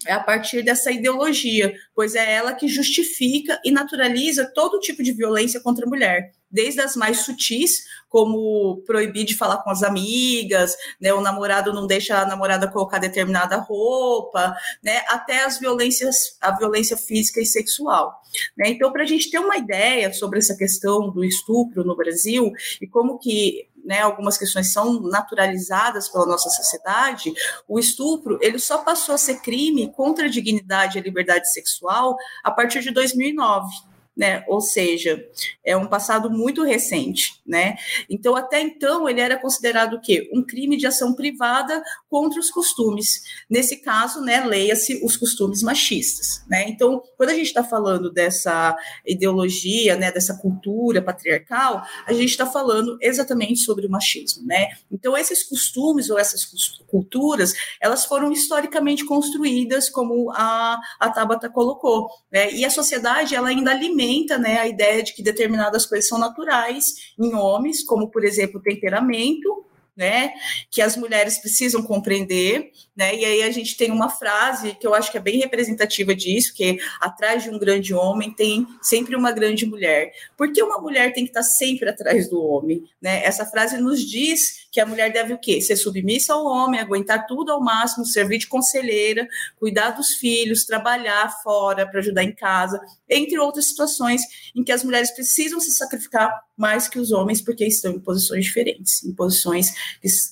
[0.07, 5.13] é a partir dessa ideologia, pois é ela que justifica e naturaliza todo tipo de
[5.13, 10.75] violência contra a mulher, desde as mais sutis, como proibir de falar com as amigas,
[10.99, 16.51] né, o namorado não deixa a namorada colocar determinada roupa, né, até as violências, a
[16.51, 18.21] violência física e sexual.
[18.57, 18.69] Né?
[18.69, 22.87] Então, para a gente ter uma ideia sobre essa questão do estupro no Brasil e
[22.87, 27.33] como que né, algumas questões são naturalizadas pela nossa sociedade,
[27.67, 32.15] o estupro ele só passou a ser crime contra a dignidade e a liberdade sexual
[32.41, 33.90] a partir de 2009
[34.21, 34.43] né?
[34.47, 35.27] Ou seja,
[35.65, 37.75] é um passado muito recente, né?
[38.07, 40.29] Então, até então, ele era considerado o quê?
[40.31, 43.23] Um crime de ação privada contra os costumes.
[43.49, 46.69] Nesse caso, né, leia-se os costumes machistas, né?
[46.69, 52.45] Então, quando a gente está falando dessa ideologia, né, dessa cultura patriarcal, a gente está
[52.45, 54.67] falando exatamente sobre o machismo, né?
[54.91, 56.45] Então, esses costumes ou essas
[56.85, 62.53] culturas, elas foram historicamente construídas, como a, a Tabata colocou, né?
[62.53, 66.17] E a sociedade, ela ainda alimenta alimenta né, a ideia de que determinadas coisas são
[66.17, 70.33] naturais em homens, como, por exemplo, o temperamento, né,
[70.69, 74.95] que as mulheres precisam compreender, né, e aí a gente tem uma frase que eu
[74.95, 79.15] acho que é bem representativa disso, que é, atrás de um grande homem tem sempre
[79.15, 80.11] uma grande mulher.
[80.37, 83.23] Por que uma mulher tem que estar sempre atrás do homem, né?
[83.23, 85.61] Essa frase nos diz que a mulher deve o quê?
[85.61, 89.27] Ser submissa ao homem, aguentar tudo ao máximo, servir de conselheira,
[89.59, 92.79] cuidar dos filhos, trabalhar fora para ajudar em casa,
[93.09, 94.21] entre outras situações
[94.55, 98.45] em que as mulheres precisam se sacrificar mais que os homens porque estão em posições
[98.45, 99.73] diferentes, em posições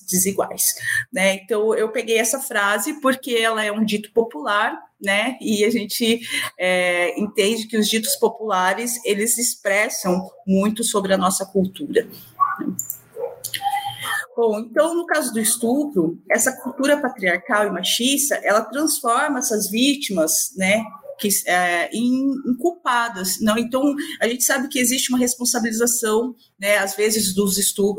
[0.08, 0.74] desiguais,
[1.12, 1.34] né?
[1.34, 5.36] Então eu peguei essa frase porque ela é um dito popular, né?
[5.40, 6.20] E a gente
[6.58, 12.08] é, entende que os ditos populares eles expressam muito sobre a nossa cultura.
[14.40, 20.54] Bom, então, no caso do estupro, essa cultura patriarcal e machista, ela transforma essas vítimas,
[20.56, 20.82] né,
[21.18, 23.38] que, é, em, em, culpadas.
[23.38, 23.58] Não?
[23.58, 27.54] Então, a gente sabe que existe uma responsabilização, né, às vezes, dos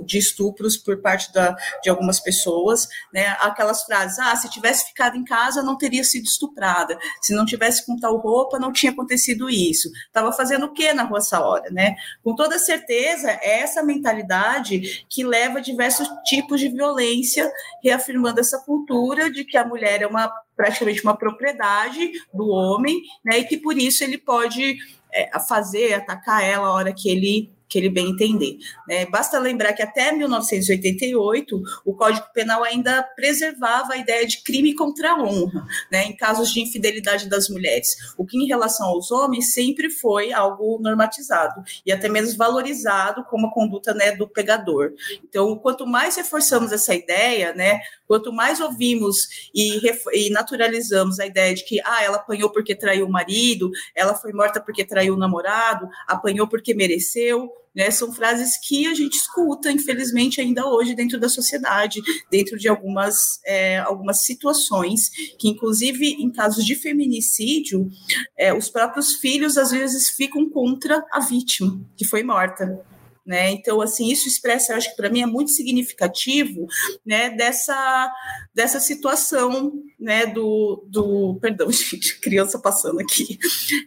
[0.06, 5.17] de estupros por parte da, de algumas pessoas, né, aquelas frases, ah, se tivesse ficado
[5.17, 9.50] em casa, não teria sido estuprada, se não tivesse com tal roupa, não tinha acontecido
[9.50, 9.89] isso.
[10.08, 11.95] Estava fazendo o que na rua essa hora, né?
[12.24, 17.52] Com toda certeza, é essa mentalidade que leva a diversos tipos de violência,
[17.84, 23.39] reafirmando essa cultura de que a mulher é uma praticamente uma propriedade do homem, né?
[23.39, 24.78] E que por isso ele pode
[25.12, 28.57] é, fazer, atacar ela a hora que ele que ele bem entender.
[28.86, 29.05] Né?
[29.05, 35.13] Basta lembrar que até 1988 o Código Penal ainda preservava a ideia de crime contra
[35.13, 36.03] a honra, né?
[36.03, 40.79] em casos de infidelidade das mulheres, o que em relação aos homens sempre foi algo
[40.81, 44.91] normatizado e até mesmo valorizado como a conduta né, do pegador.
[45.23, 49.79] Então, quanto mais reforçamos essa ideia, né, quanto mais ouvimos e,
[50.13, 54.34] e naturalizamos a ideia de que ah, ela apanhou porque traiu o marido, ela foi
[54.34, 57.89] morta porque traiu o namorado, apanhou porque mereceu, né?
[57.91, 63.39] São frases que a gente escuta, infelizmente, ainda hoje dentro da sociedade, dentro de algumas,
[63.45, 67.89] é, algumas situações, que, inclusive, em casos de feminicídio,
[68.38, 72.84] é, os próprios filhos às vezes ficam contra a vítima que foi morta.
[73.25, 73.51] Né?
[73.51, 76.65] Então, assim, isso expressa, acho que para mim é muito significativo,
[77.05, 78.12] né, dessa,
[78.53, 83.38] dessa situação, né, do, do perdão, gente, criança passando aqui,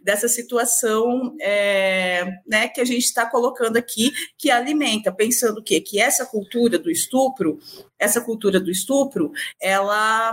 [0.03, 6.01] dessa situação, é, né, que a gente está colocando aqui, que alimenta, pensando que que
[6.01, 7.59] essa cultura do estupro,
[7.99, 10.33] essa cultura do estupro, ela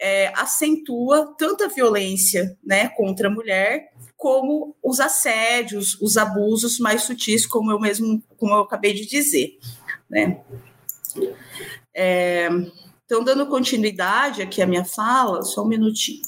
[0.00, 7.02] é, acentua tanto a violência né, contra a mulher, como os assédios, os abusos mais
[7.02, 9.58] sutis, como eu mesmo, como eu acabei de dizer.
[10.08, 10.40] Né?
[11.94, 12.48] É,
[13.04, 16.22] então, dando continuidade aqui à minha fala, só um minutinho.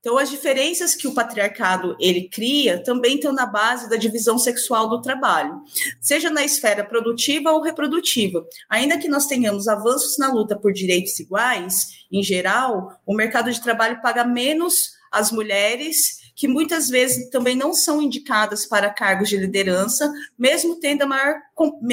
[0.00, 4.88] Então, as diferenças que o patriarcado ele cria também estão na base da divisão sexual
[4.88, 5.62] do trabalho,
[6.00, 8.46] seja na esfera produtiva ou reprodutiva.
[8.68, 13.60] Ainda que nós tenhamos avanços na luta por direitos iguais, em geral, o mercado de
[13.60, 19.36] trabalho paga menos as mulheres que muitas vezes também não são indicadas para cargos de
[19.36, 21.40] liderança, mesmo tendo a, maior,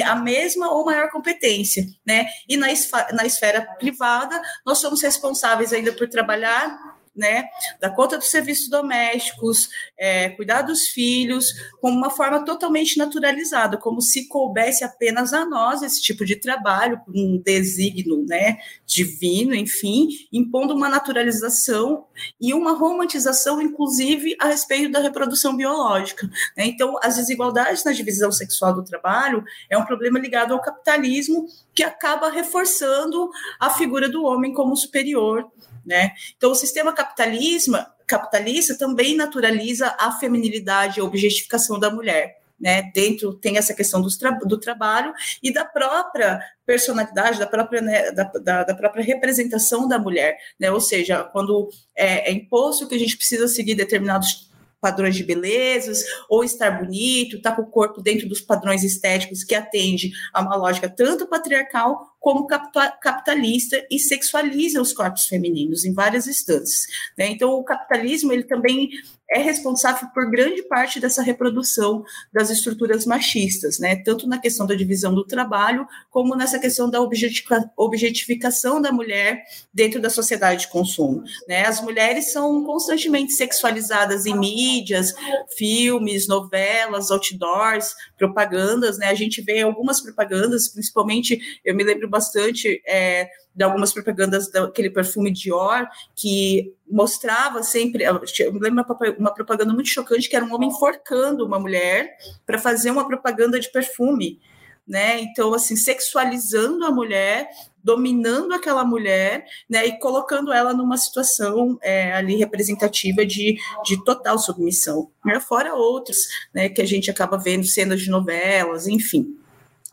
[0.04, 2.26] a mesma ou maior competência, né?
[2.48, 2.66] E na,
[3.12, 7.44] na esfera privada, nós somos responsáveis ainda por trabalhar né,
[7.80, 14.00] da conta dos serviços domésticos, é, cuidar dos filhos, como uma forma totalmente naturalizada, como
[14.00, 20.74] se coubesse apenas a nós esse tipo de trabalho, um desígnio né, divino, enfim, impondo
[20.74, 22.06] uma naturalização
[22.40, 26.26] e uma romantização, inclusive, a respeito da reprodução biológica.
[26.56, 26.66] Né?
[26.66, 31.82] Então, as desigualdades na divisão sexual do trabalho é um problema ligado ao capitalismo que
[31.82, 35.50] acaba reforçando a figura do homem como superior
[35.84, 36.12] né?
[36.36, 42.40] Então, o sistema capitalismo, capitalista também naturaliza a feminilidade a objetificação da mulher.
[42.60, 47.80] Né, dentro tem essa questão do, tra do trabalho e da própria personalidade, da própria,
[47.80, 52.86] né, da, da, da, própria representação da mulher, né, ou seja, quando é, é imposto
[52.86, 54.48] que a gente precisa seguir determinados
[54.82, 59.44] padrões de belezas, ou estar bonito, estar tá com o corpo dentro dos padrões estéticos
[59.44, 65.92] que atende a uma lógica tanto patriarcal como capitalista e sexualiza os corpos femininos em
[65.92, 66.86] várias instâncias.
[67.18, 67.26] Né?
[67.26, 68.90] Então, o capitalismo ele também
[69.32, 73.96] é responsável por grande parte dessa reprodução das estruturas machistas, né?
[73.96, 80.00] tanto na questão da divisão do trabalho, como nessa questão da objetificação da mulher dentro
[80.00, 81.24] da sociedade de consumo.
[81.48, 81.66] Né?
[81.66, 85.14] As mulheres são constantemente sexualizadas em mídias,
[85.56, 88.98] filmes, novelas, outdoors, propagandas.
[88.98, 89.06] Né?
[89.06, 94.90] A gente vê algumas propagandas, principalmente, eu me lembro bastante é, de algumas propagandas daquele
[94.90, 98.04] perfume Dior, que mostrava sempre.
[98.04, 98.20] Eu
[98.52, 98.84] lembro
[99.18, 102.14] uma propaganda muito chocante que era um homem enforcando uma mulher
[102.46, 104.38] para fazer uma propaganda de perfume.
[104.86, 105.20] Né?
[105.20, 107.48] Então, assim, sexualizando a mulher,
[107.84, 109.86] dominando aquela mulher, né?
[109.86, 115.08] E colocando ela numa situação é, ali representativa de, de total submissão.
[115.24, 115.38] Né?
[115.38, 116.18] Fora outros,
[116.52, 116.68] né?
[116.68, 119.38] Que a gente acaba vendo cenas de novelas, enfim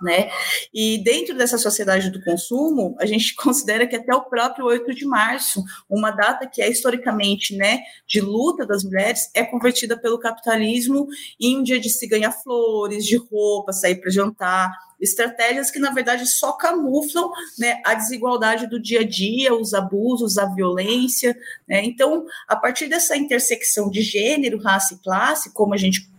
[0.02, 0.30] né?
[0.74, 5.06] E dentro dessa sociedade do consumo, a gente considera que até o próprio 8 de
[5.06, 11.08] março, uma data que é historicamente, né, de luta das mulheres, é convertida pelo capitalismo
[11.40, 15.92] em um dia de se ganhar flores, de roupa, sair para jantar, estratégias que na
[15.92, 21.38] verdade só camuflam né, a desigualdade do dia a dia, os abusos, a violência.
[21.68, 21.84] Né?
[21.86, 26.10] Então, a partir dessa intersecção de gênero, raça e classe, como a gente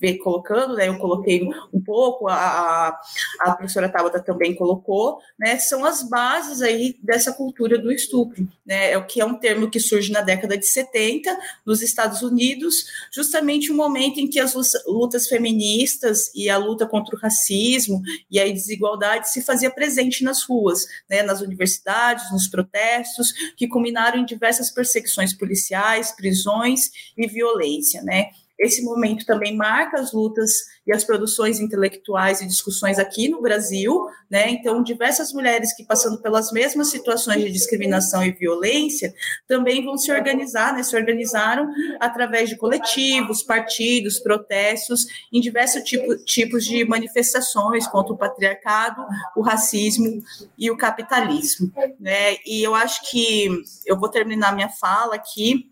[0.00, 0.88] vê colocando, né?
[0.88, 2.98] Eu coloquei um pouco, a,
[3.40, 5.58] a professora Tabata também colocou, né?
[5.58, 8.92] São as bases aí dessa cultura do estupro, né?
[8.92, 12.86] É o que é um termo que surge na década de 70 nos Estados Unidos,
[13.12, 14.54] justamente o um momento em que as
[14.86, 20.42] lutas feministas e a luta contra o racismo e a desigualdade se fazia presente nas
[20.42, 21.22] ruas, né?
[21.22, 28.30] Nas universidades, nos protestos, que culminaram em diversas perseguições policiais, prisões e violência, né?
[28.58, 30.50] Esse momento também marca as lutas
[30.86, 34.48] e as produções intelectuais e discussões aqui no Brasil, né?
[34.48, 39.12] Então, diversas mulheres que passando pelas mesmas situações de discriminação e violência
[39.46, 40.82] também vão se organizar, né?
[40.82, 41.68] Se organizaram
[42.00, 49.04] através de coletivos, partidos, protestos, em diversos tipo, tipos de manifestações contra o patriarcado,
[49.36, 50.22] o racismo
[50.56, 52.36] e o capitalismo, né?
[52.46, 53.50] E eu acho que
[53.84, 55.70] eu vou terminar minha fala aqui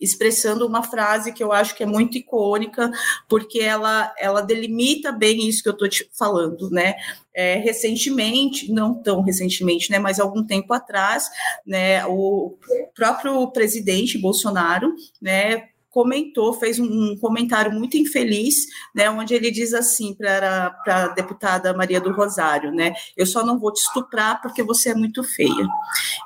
[0.00, 2.90] expressando uma frase que eu acho que é muito icônica,
[3.28, 6.94] porque ela, ela delimita bem isso que eu estou te falando, né?
[7.34, 11.28] É, recentemente, não tão recentemente, né, mas algum tempo atrás,
[11.66, 12.56] né, o
[12.94, 20.14] próprio presidente Bolsonaro, né, comentou, fez um comentário muito infeliz, né, onde ele diz assim
[20.14, 24.90] para a deputada Maria do Rosário, né, eu só não vou te estuprar porque você
[24.90, 25.66] é muito feia.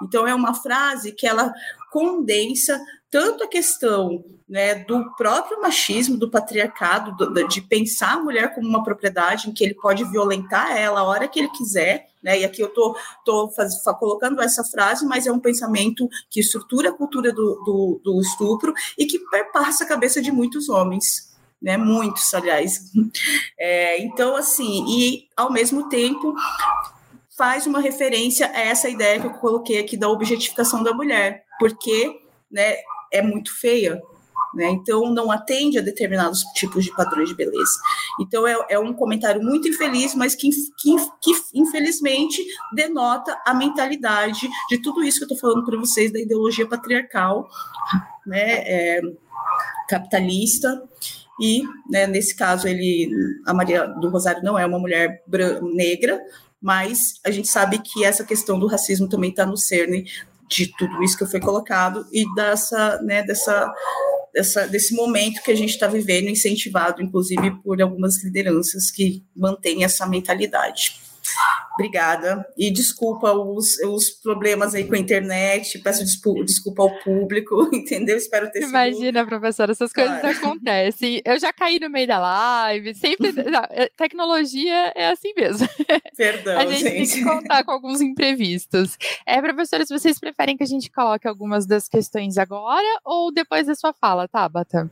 [0.02, 1.52] Então é uma frase que ela
[1.90, 2.80] condensa
[3.10, 8.68] tanto a questão né, do próprio machismo, do patriarcado, do, de pensar a mulher como
[8.68, 12.44] uma propriedade em que ele pode violentar ela a hora que ele quiser, né, e
[12.44, 12.94] aqui eu estou
[13.24, 17.62] tô, tô faz, colocando essa frase, mas é um pensamento que estrutura a cultura do,
[17.64, 22.90] do, do estupro e que perpassa a cabeça de muitos homens, né, muitos, aliás.
[23.62, 26.34] É, então, assim, e ao mesmo tempo
[27.36, 32.20] faz uma referência a essa ideia que eu coloquei aqui da objetificação da mulher, porque
[32.50, 32.76] né,
[33.12, 34.00] é muito feia,
[34.54, 34.68] né?
[34.70, 37.72] Então não atende a determinados tipos de padrões de beleza.
[38.20, 42.44] Então é, é um comentário muito infeliz, mas que, que, que, infelizmente
[42.74, 47.48] denota a mentalidade de tudo isso que eu estou falando para vocês da ideologia patriarcal,
[48.26, 48.62] né?
[48.66, 49.00] É,
[49.88, 50.82] capitalista
[51.40, 53.10] e né, nesse caso ele
[53.46, 55.24] a Maria do Rosário não é uma mulher
[55.74, 56.20] negra
[56.60, 60.04] mas a gente sabe que essa questão do racismo também está no cerne
[60.50, 63.72] de tudo isso que foi colocado e dessa, né, dessa,
[64.34, 69.84] dessa, desse momento que a gente está vivendo, incentivado, inclusive, por algumas lideranças que mantêm
[69.84, 71.00] essa mentalidade.
[71.74, 72.46] Obrigada.
[72.56, 78.16] E desculpa os, os problemas aí com a internet, peço desculpa, desculpa ao público, entendeu?
[78.16, 79.28] Espero ter Imagina, sido...
[79.28, 80.36] professora, essas coisas claro.
[80.36, 81.22] acontecem.
[81.24, 83.30] Eu já caí no meio da live, sempre.
[83.70, 85.68] É, tecnologia é assim mesmo.
[86.16, 88.96] Perdão, a gente, gente, tem que contar com alguns imprevistos.
[89.26, 93.66] É, professora, se vocês preferem que a gente coloque algumas das questões agora ou depois
[93.66, 94.90] da sua fala, Tabata?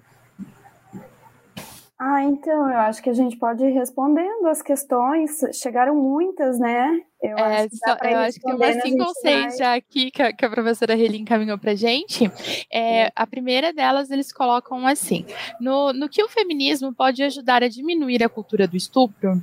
[1.99, 5.41] Ah, então, eu acho que a gente pode ir respondendo as questões.
[5.53, 7.03] Chegaram muitas, né?
[7.21, 10.09] Eu é, acho que, só, eu acho que tem umas cinco ou seis já aqui
[10.13, 12.31] que a, que a professora Reli encaminhou para gente.
[12.73, 15.27] É, a primeira delas, eles colocam assim:
[15.61, 19.43] no, no que o feminismo pode ajudar a diminuir a cultura do estupro?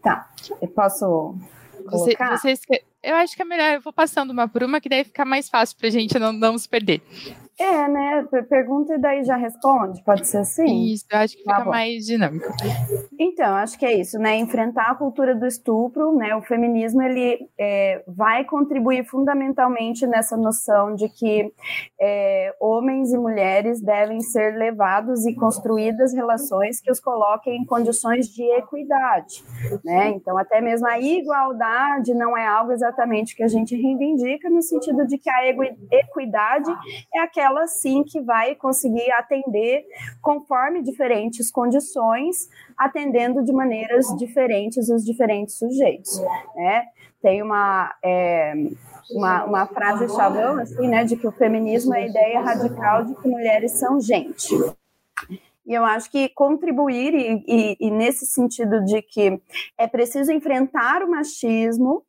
[0.00, 0.30] Tá,
[0.62, 1.34] eu posso.
[1.86, 2.60] Você, vocês,
[3.02, 5.48] eu acho que é melhor, eu vou passando uma por uma, que daí fica mais
[5.48, 7.02] fácil para a gente não, não se perder.
[7.60, 8.26] É, né?
[8.48, 10.86] Pergunta e daí já responde, pode ser assim?
[10.94, 12.48] Isso, eu acho que tá fica tá mais dinâmico.
[13.18, 14.38] Então, acho que é isso, né?
[14.38, 16.34] Enfrentar a cultura do estupro, né?
[16.34, 21.52] O feminismo, ele é, vai contribuir fundamentalmente nessa noção de que
[22.00, 28.26] é, homens e mulheres devem ser levados e construídas relações que os coloquem em condições
[28.28, 29.44] de equidade,
[29.84, 30.08] né?
[30.08, 35.06] Então, até mesmo a igualdade não é algo exatamente que a gente reivindica no sentido
[35.06, 35.46] de que a
[35.92, 36.70] equidade
[37.14, 39.84] é aquela ela sim que vai conseguir atender
[40.20, 46.20] conforme diferentes condições, atendendo de maneiras diferentes os diferentes sujeitos,
[46.54, 46.84] né?
[47.20, 48.54] Tem uma, é,
[49.10, 53.14] uma, uma frase chavão, assim, né, de que o feminismo é a ideia radical de
[53.16, 54.54] que mulheres são gente.
[55.66, 59.40] E eu acho que contribuir, e, e, e, nesse sentido de que
[59.78, 62.02] é preciso enfrentar o machismo,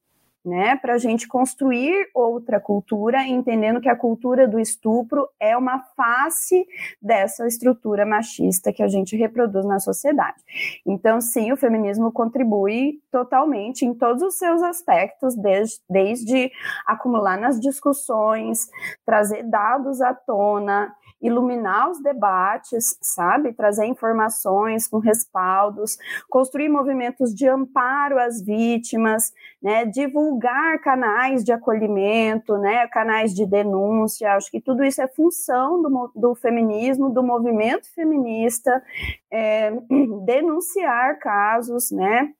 [0.44, 5.80] né, para a gente construir outra cultura, entendendo que a cultura do estupro é uma
[5.96, 6.66] face
[7.02, 10.38] dessa estrutura machista que a gente reproduz na sociedade.
[10.86, 16.52] Então, sim, o feminismo contribui totalmente em todos os seus aspectos, desde, desde
[16.88, 18.68] acumular nas discussões,
[19.06, 23.54] trazer dados à tona, iluminar os debates, sabe?
[23.54, 25.98] Trazer informações com respaldos,
[26.30, 29.86] construir movimentos de amparo às vítimas, né?
[29.86, 32.88] Divulgar canais de acolhimento, né?
[32.88, 34.34] Canais de denúncia.
[34.34, 38.82] Acho que tudo isso é função do, do feminismo, do movimento feminista,
[39.32, 39.72] é,
[40.26, 42.34] denunciar casos, né?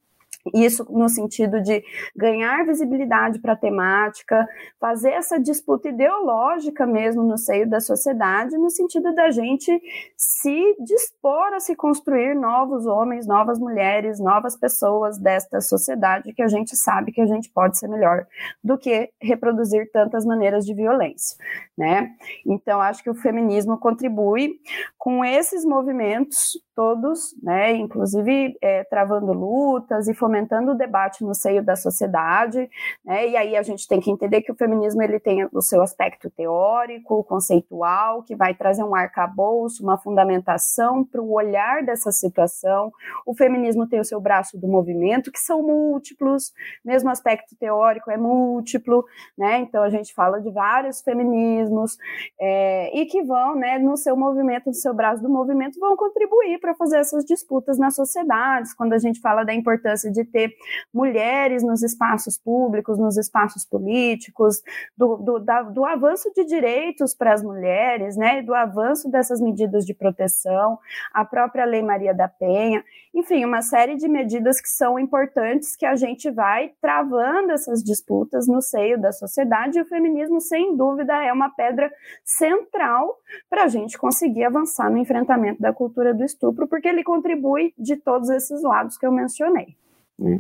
[0.54, 1.84] Isso no sentido de
[2.16, 4.48] ganhar visibilidade para a temática,
[4.80, 9.72] fazer essa disputa ideológica mesmo no seio da sociedade, no sentido da gente
[10.18, 16.48] se dispor a se construir novos homens, novas mulheres, novas pessoas desta sociedade que a
[16.48, 18.26] gente sabe que a gente pode ser melhor
[18.64, 21.38] do que reproduzir tantas maneiras de violência,
[21.78, 22.12] né?
[22.46, 24.60] Então acho que o feminismo contribui
[24.98, 27.74] com esses movimentos todos, né?
[27.76, 30.31] Inclusive é, travando lutas e fomentando
[30.72, 32.70] o debate no seio da sociedade,
[33.04, 33.28] né?
[33.28, 36.30] E aí a gente tem que entender que o feminismo ele tem o seu aspecto
[36.30, 42.92] teórico, conceitual, que vai trazer um arcabouço, uma fundamentação para o olhar dessa situação.
[43.26, 46.54] O feminismo tem o seu braço do movimento, que são múltiplos,
[46.84, 49.06] mesmo aspecto teórico é múltiplo,
[49.38, 49.60] né?
[49.60, 51.98] Então a gente fala de vários feminismos
[52.40, 56.60] é, e que vão, né, no seu movimento, no seu braço do movimento, vão contribuir
[56.60, 60.54] para fazer essas disputas nas sociedades, quando a gente fala da importância de de ter
[60.94, 64.62] mulheres nos espaços públicos, nos espaços políticos,
[64.98, 69.86] do, do, da, do avanço de direitos para as mulheres, né, do avanço dessas medidas
[69.86, 70.78] de proteção,
[71.14, 75.86] a própria Lei Maria da Penha, enfim, uma série de medidas que são importantes que
[75.86, 81.22] a gente vai travando essas disputas no seio da sociedade e o feminismo, sem dúvida,
[81.22, 81.92] é uma pedra
[82.24, 83.18] central
[83.50, 87.98] para a gente conseguir avançar no enfrentamento da cultura do estupro, porque ele contribui de
[87.98, 89.76] todos esses lados que eu mencionei.
[90.22, 90.40] Né?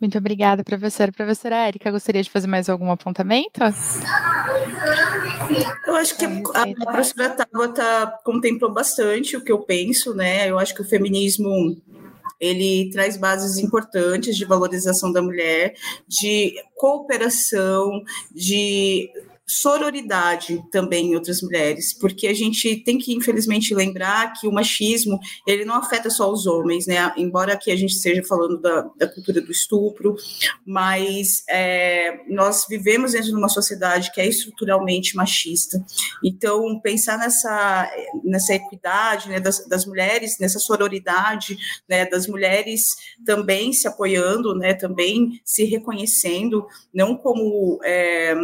[0.00, 1.12] Muito obrigada, professora.
[1.12, 3.60] Professora Érica, gostaria de fazer mais algum apontamento?
[5.86, 10.48] Eu acho que a, a professora Tabata contemplou bastante o que eu penso, né?
[10.50, 11.80] Eu acho que o feminismo
[12.40, 15.74] ele traz bases importantes de valorização da mulher,
[16.08, 18.02] de cooperação,
[18.34, 19.08] de
[19.46, 25.18] sororidade também em outras mulheres, porque a gente tem que infelizmente lembrar que o machismo
[25.46, 27.12] ele não afeta só os homens, né?
[27.16, 30.14] Embora aqui a gente esteja falando da, da cultura do estupro,
[30.64, 35.84] mas é, nós vivemos dentro de uma sociedade que é estruturalmente machista.
[36.24, 37.90] Então pensar nessa
[38.22, 41.56] nessa equidade né, das, das mulheres, nessa sororidade,
[41.88, 48.34] né, das mulheres também se apoiando, né, também se reconhecendo, não como é,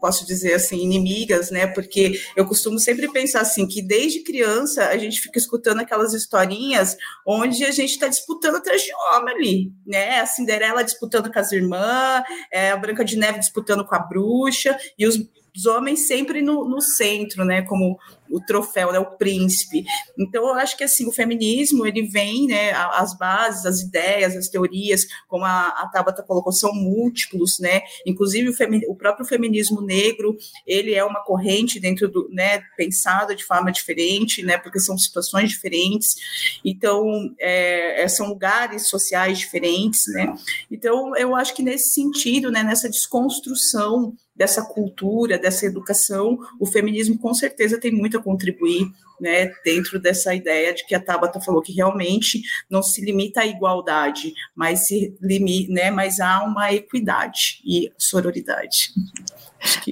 [0.00, 1.66] posso dizer assim, inimigas, né?
[1.66, 6.96] Porque eu costumo sempre pensar assim, que desde criança a gente fica escutando aquelas historinhas
[7.26, 10.20] onde a gente está disputando atrás de homem ali, né?
[10.20, 12.22] A Cinderela disputando com as irmãs,
[12.52, 15.16] é, a Branca de Neve disputando com a bruxa, e os
[15.56, 17.98] os homens sempre no, no centro, né, como
[18.30, 19.84] o troféu, né, o príncipe.
[20.18, 24.48] Então, eu acho que assim o feminismo ele vem, né, as bases, as ideias, as
[24.48, 27.82] teorias, como a, a Tabata colocou, são múltiplos, né.
[28.06, 33.34] Inclusive o, femi, o próprio feminismo negro, ele é uma corrente dentro do, né, pensada
[33.34, 36.16] de forma diferente, né, porque são situações diferentes.
[36.64, 40.34] Então, é, é são lugares sociais diferentes, né.
[40.70, 47.18] Então, eu acho que nesse sentido, né, nessa desconstrução dessa cultura, dessa educação, o feminismo
[47.18, 51.62] com certeza tem muito a contribuir né, dentro dessa ideia de que a Tabata falou
[51.62, 57.60] que realmente não se limita à igualdade, mas se limita, né, mas há uma equidade
[57.64, 58.90] e sororidade.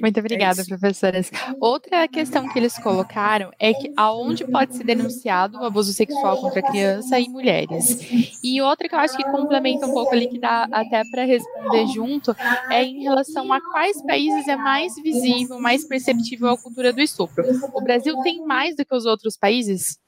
[0.00, 1.30] Muito obrigada, é professoras.
[1.60, 6.62] Outra questão que eles colocaram é que aonde pode ser denunciado o abuso sexual contra
[6.62, 7.98] criança e mulheres.
[8.42, 11.86] E outra que eu acho que complementa um pouco ali, que dá até para responder
[11.88, 12.36] junto,
[12.70, 17.44] é em relação a quais países é mais visível, mais perceptível a cultura do estupro.
[17.72, 19.98] O Brasil tem mais do que os outros países?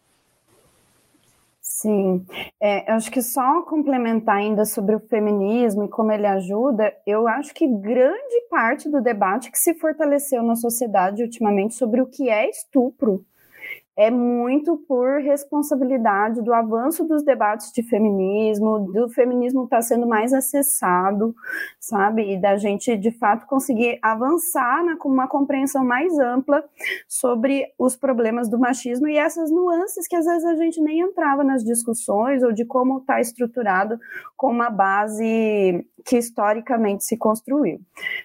[1.61, 2.24] Sim,
[2.59, 7.52] é, acho que só complementar ainda sobre o feminismo e como ele ajuda, eu acho
[7.52, 12.48] que grande parte do debate que se fortaleceu na sociedade ultimamente sobre o que é
[12.48, 13.24] estupro
[13.97, 20.07] é muito por responsabilidade do avanço dos debates de feminismo, do feminismo estar tá sendo
[20.07, 21.34] mais acessado,
[21.80, 22.34] sabe?
[22.34, 26.62] E da gente, de fato, conseguir avançar na, com uma compreensão mais ampla
[27.09, 31.42] sobre os problemas do machismo e essas nuances que às vezes a gente nem entrava
[31.42, 33.99] nas discussões ou de como está estruturado
[34.36, 37.80] com uma base que historicamente se construiu.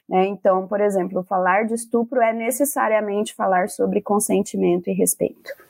[0.08, 0.26] Né?
[0.26, 5.61] Então, por exemplo, falar de estupro é necessariamente falar sobre consentimento e respeito.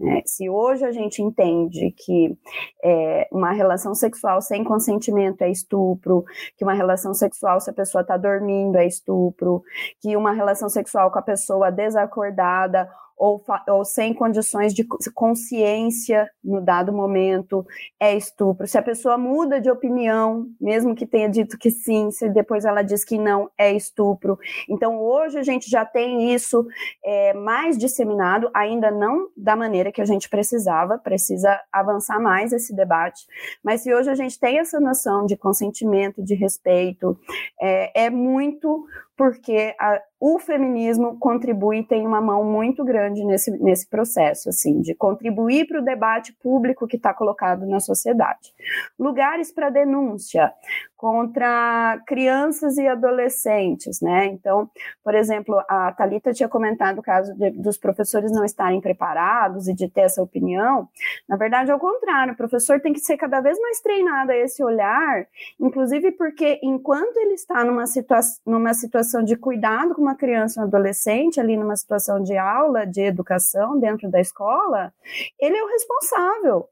[0.00, 0.22] Né?
[0.24, 2.36] Se hoje a gente entende que
[2.84, 6.24] é, uma relação sexual sem consentimento é estupro,
[6.56, 9.62] que uma relação sexual se a pessoa está dormindo é estupro,
[10.00, 12.88] que uma relação sexual com a pessoa desacordada
[13.18, 17.66] ou, ou sem condições de consciência no dado momento,
[17.98, 18.66] é estupro.
[18.66, 22.82] Se a pessoa muda de opinião, mesmo que tenha dito que sim, se depois ela
[22.82, 24.38] diz que não, é estupro.
[24.68, 26.66] Então, hoje a gente já tem isso
[27.04, 32.74] é, mais disseminado, ainda não da maneira que a gente precisava, precisa avançar mais esse
[32.74, 33.26] debate.
[33.62, 37.18] Mas se hoje a gente tem essa noção de consentimento, de respeito,
[37.60, 38.86] é, é muito
[39.18, 44.94] porque a, o feminismo contribui, tem uma mão muito grande nesse, nesse processo, assim, de
[44.94, 48.54] contribuir para o debate público que está colocado na sociedade.
[48.98, 50.52] Lugares para denúncia
[50.96, 54.26] contra crianças e adolescentes, né?
[54.26, 54.68] Então,
[55.04, 59.74] por exemplo, a Talita tinha comentado o caso de, dos professores não estarem preparados e
[59.74, 60.88] de ter essa opinião.
[61.28, 64.62] Na verdade, ao contrário, o professor tem que ser cada vez mais treinado a esse
[64.64, 65.26] olhar,
[65.60, 70.64] inclusive porque enquanto ele está numa, situa numa situação de cuidado com uma criança um
[70.64, 74.92] adolescente, ali numa situação de aula, de educação dentro da escola,
[75.40, 76.68] ele é o responsável.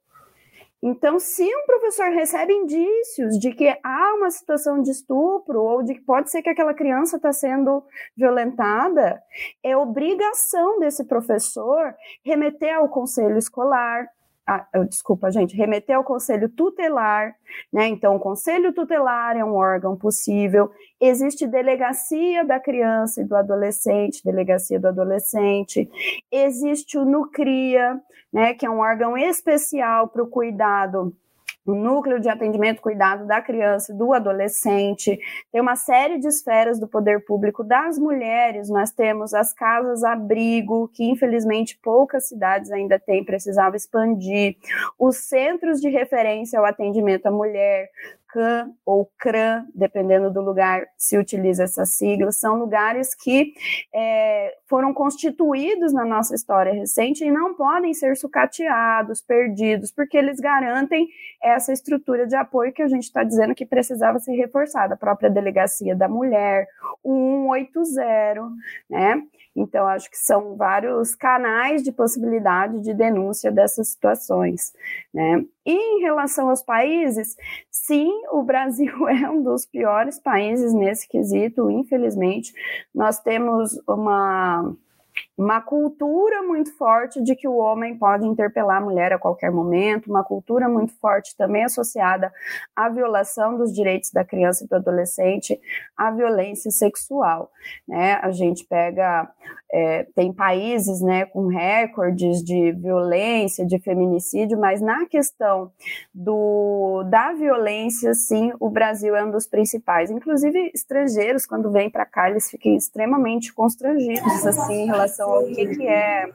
[0.82, 5.95] Então, se um professor recebe indícios de que há uma situação de estupro ou de
[5.95, 7.82] que pode ser que aquela criança está sendo
[8.16, 9.20] violentada,
[9.64, 14.07] é obrigação desse professor remeter ao conselho escolar,
[14.47, 17.34] ah, desculpa, gente, remeter ao conselho tutelar,
[17.72, 17.88] né?
[17.88, 20.70] Então, o conselho tutelar é um órgão possível.
[21.01, 25.90] Existe delegacia da criança e do adolescente, delegacia do adolescente.
[26.30, 28.01] Existe o NUCRIA,
[28.32, 28.55] né?
[28.55, 31.12] Que é um órgão especial para o cuidado
[31.67, 35.19] o núcleo de atendimento cuidado da criança e do adolescente,
[35.51, 40.89] tem uma série de esferas do poder público das mulheres, nós temos as casas abrigo,
[40.95, 44.57] que infelizmente poucas cidades ainda têm, precisava expandir,
[44.99, 47.89] os centros de referência ao atendimento à mulher,
[48.37, 53.55] CAN ou CRAN, dependendo do lugar se utiliza essa sigla, são lugares que
[53.95, 60.39] é, foram constituídos na nossa história recente e não podem ser sucateados, perdidos, porque eles
[60.39, 61.09] garantem
[61.43, 65.30] essa estrutura de apoio que a gente está dizendo que precisava ser reforçada, a própria
[65.30, 66.68] delegacia da mulher,
[67.03, 68.43] o 180,
[68.91, 69.22] né?
[69.55, 74.74] Então, acho que são vários canais de possibilidade de denúncia dessas situações,
[75.14, 75.43] né?
[75.67, 77.37] E em relação aos países,
[77.71, 82.55] sim, o Brasil é um dos piores países nesse quesito, infelizmente.
[82.95, 84.73] Nós temos uma
[85.37, 90.09] uma cultura muito forte de que o homem pode interpelar a mulher a qualquer momento,
[90.09, 92.32] uma cultura muito forte também associada
[92.74, 95.61] à violação dos direitos da criança e do adolescente,
[95.97, 97.51] à violência sexual.
[97.87, 98.14] Né?
[98.22, 99.30] A gente pega,
[99.70, 105.70] é, tem países né, com recordes de violência, de feminicídio, mas na questão
[106.14, 110.11] do, da violência, sim, o Brasil é um dos principais.
[110.11, 115.47] Inclusive, estrangeiros, quando vêm para cá, eles ficam extremamente constrangidos assim, em relação relação ao
[115.47, 116.27] que, que é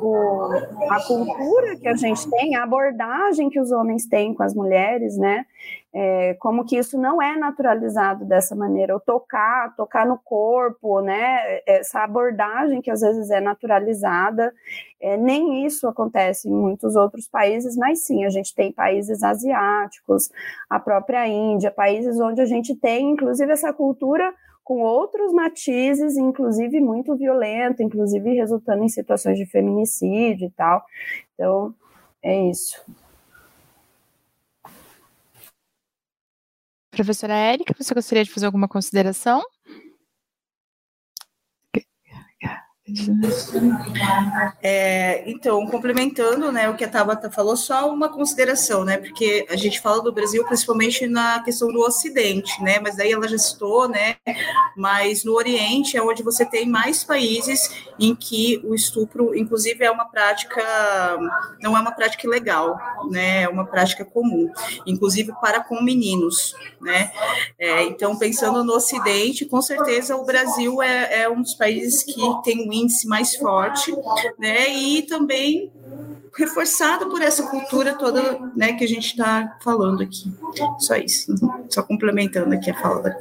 [0.00, 0.50] o,
[0.90, 5.16] a cultura que a gente tem, a abordagem que os homens têm com as mulheres,
[5.16, 5.44] né?
[5.92, 11.60] É, como que isso não é naturalizado dessa maneira, o tocar, tocar no corpo, né?
[11.66, 14.52] Essa abordagem que às vezes é naturalizada,
[15.00, 20.30] é, nem isso acontece em muitos outros países, mas sim, a gente tem países asiáticos,
[20.68, 24.34] a própria Índia, países onde a gente tem, inclusive, essa cultura
[24.68, 30.84] com outros matizes, inclusive muito violento, inclusive resultando em situações de feminicídio e tal.
[31.32, 31.74] Então,
[32.22, 32.78] é isso.
[36.90, 39.42] Professora Érica, você gostaria de fazer alguma consideração?
[44.62, 48.96] É, então, complementando né, o que a Tabata falou, só uma consideração, né?
[48.98, 52.78] Porque a gente fala do Brasil principalmente na questão do Ocidente, né?
[52.80, 54.16] Mas daí ela já citou, né?
[54.76, 59.90] Mas no Oriente é onde você tem mais países em que o estupro, inclusive, é
[59.90, 60.62] uma prática,
[61.60, 62.78] não é uma prática ilegal,
[63.10, 63.42] né?
[63.42, 64.50] É uma prática comum,
[64.86, 67.10] inclusive para com meninos, né?
[67.58, 72.20] É, então, pensando no Ocidente, com certeza o Brasil é, é um dos países que
[72.44, 73.92] tem um índice mais forte,
[74.38, 74.68] né?
[74.68, 75.70] E também
[76.38, 80.32] reforçado por essa cultura toda, né, que a gente está falando aqui.
[80.78, 81.34] Só isso.
[81.68, 83.16] Só complementando aqui a fala da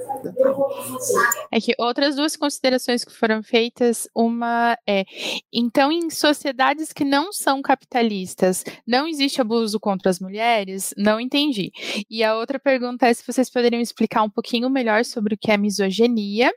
[1.51, 5.03] É que outras duas considerações que foram feitas, uma é,
[5.51, 10.93] então em sociedades que não são capitalistas, não existe abuso contra as mulheres?
[10.95, 11.71] Não entendi.
[12.09, 15.51] E a outra pergunta é se vocês poderiam explicar um pouquinho melhor sobre o que
[15.51, 16.51] é misoginia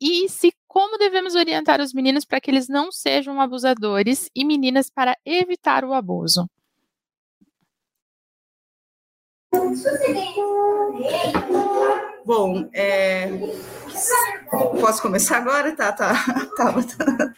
[0.00, 4.90] e se como devemos orientar os meninos para que eles não sejam abusadores e meninas
[4.90, 6.48] para evitar o abuso.
[12.30, 13.28] Bom, é...
[14.80, 15.74] posso começar agora?
[15.74, 16.14] Tá, tá,
[16.56, 16.72] tá.
[16.72, 17.34] tá.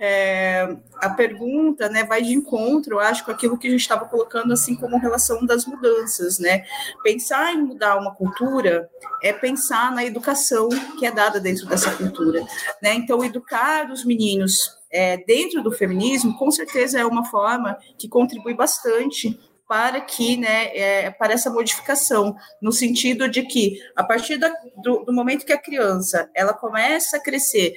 [0.00, 0.76] É...
[0.96, 4.52] A pergunta, né, vai de encontro, eu acho, com aquilo que a gente estava colocando
[4.52, 6.64] assim como relação das mudanças, né?
[7.04, 8.90] Pensar em mudar uma cultura
[9.22, 12.44] é pensar na educação que é dada dentro dessa cultura,
[12.82, 12.94] né?
[12.94, 18.54] Então, educar os meninos é, dentro do feminismo, com certeza é uma forma que contribui
[18.54, 19.38] bastante
[19.68, 24.52] para que, né, é, para essa modificação, no sentido de que a partir da,
[24.82, 27.74] do, do, momento que a criança ela começa a crescer,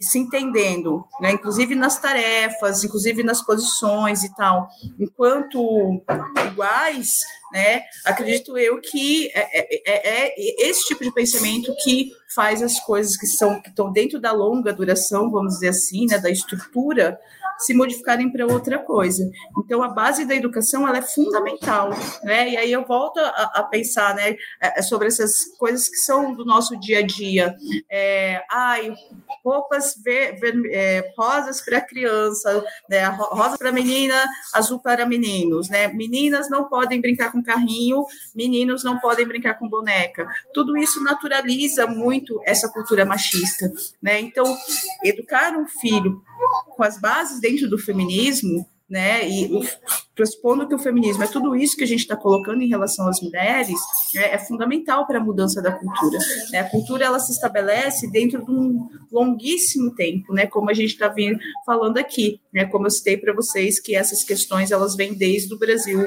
[0.00, 4.68] se entendendo, né, inclusive nas tarefas, inclusive nas posições e tal,
[4.98, 6.02] enquanto
[6.50, 7.20] iguais,
[7.52, 12.78] né, acredito eu que é, é, é, é esse tipo de pensamento que faz as
[12.80, 17.18] coisas que são que estão dentro da longa duração, vamos dizer assim, né, da estrutura
[17.58, 19.28] se modificarem para outra coisa.
[19.58, 21.90] Então, a base da educação ela é fundamental,
[22.22, 22.50] né?
[22.50, 26.34] E aí eu volto a, a pensar, né, é, é sobre essas coisas que são
[26.34, 27.56] do nosso dia a dia.
[27.90, 28.94] É, ai,
[29.44, 33.06] roupas ver, ver, é, rosas para criança, né?
[33.06, 34.22] Rosa para menina,
[34.52, 35.88] azul para meninos, né?
[35.88, 40.26] Meninas não podem brincar com carrinho, meninos não podem brincar com boneca.
[40.52, 43.70] Tudo isso naturaliza muito essa cultura machista,
[44.02, 44.20] né?
[44.20, 44.44] Então,
[45.02, 46.22] educar um filho
[46.68, 49.28] com as bases dentro do feminismo, né?
[49.28, 49.60] E o,
[50.16, 53.20] pressupondo que o feminismo é tudo isso que a gente está colocando em relação às
[53.20, 53.78] mulheres,
[54.16, 56.18] é, é fundamental para a mudança da cultura.
[56.50, 56.60] Né?
[56.60, 60.46] A cultura ela se estabelece dentro de um longuíssimo tempo, né?
[60.46, 61.14] Como a gente está
[61.64, 62.64] falando aqui, né?
[62.64, 66.00] Como eu citei para vocês que essas questões elas vêm desde o Brasil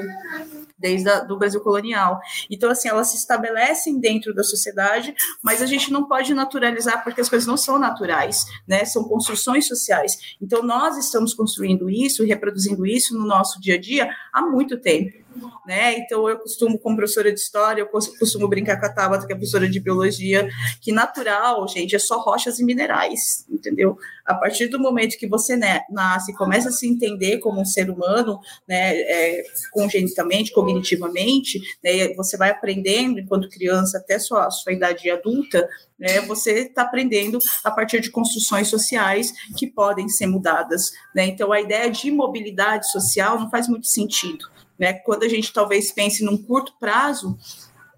[0.80, 2.20] desde o do Brasil colonial.
[2.50, 7.20] Então, assim, elas se estabelecem dentro da sociedade, mas a gente não pode naturalizar porque
[7.20, 8.84] as coisas não são naturais, né?
[8.84, 10.36] São construções sociais.
[10.40, 15.29] Então, nós estamos construindo isso reproduzindo isso no nosso dia a dia há muito tempo
[15.66, 15.98] né?
[15.98, 19.36] Então eu costumo, como professora de história, eu costumo brincar com a Tabata, que é
[19.36, 20.48] professora de biologia,
[20.80, 23.98] que natural, gente, é só rochas e minerais, entendeu?
[24.24, 27.90] A partir do momento que você né, nasce, começa a se entender como um ser
[27.90, 35.10] humano, né, é, congenitamente, cognitivamente, né, você vai aprendendo enquanto criança até sua, sua idade
[35.10, 35.68] adulta,
[35.98, 40.92] né, você está aprendendo a partir de construções sociais que podem ser mudadas.
[41.14, 41.26] Né?
[41.26, 44.48] Então, a ideia de mobilidade social não faz muito sentido.
[44.80, 44.94] Né?
[44.94, 47.36] Quando a gente talvez pense num curto prazo,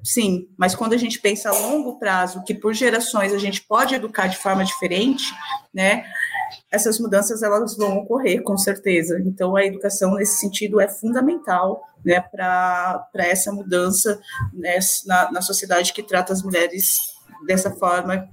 [0.02, 3.94] sim, mas quando a gente pensa a longo prazo, que por gerações a gente pode
[3.94, 5.32] educar de forma diferente,
[5.72, 6.04] né?
[6.70, 9.22] Essas mudanças elas vão ocorrer com certeza.
[9.24, 14.20] Então a educação nesse sentido é fundamental, né, para essa mudança
[14.52, 16.96] né, na, na sociedade que trata as mulheres
[17.46, 18.28] dessa forma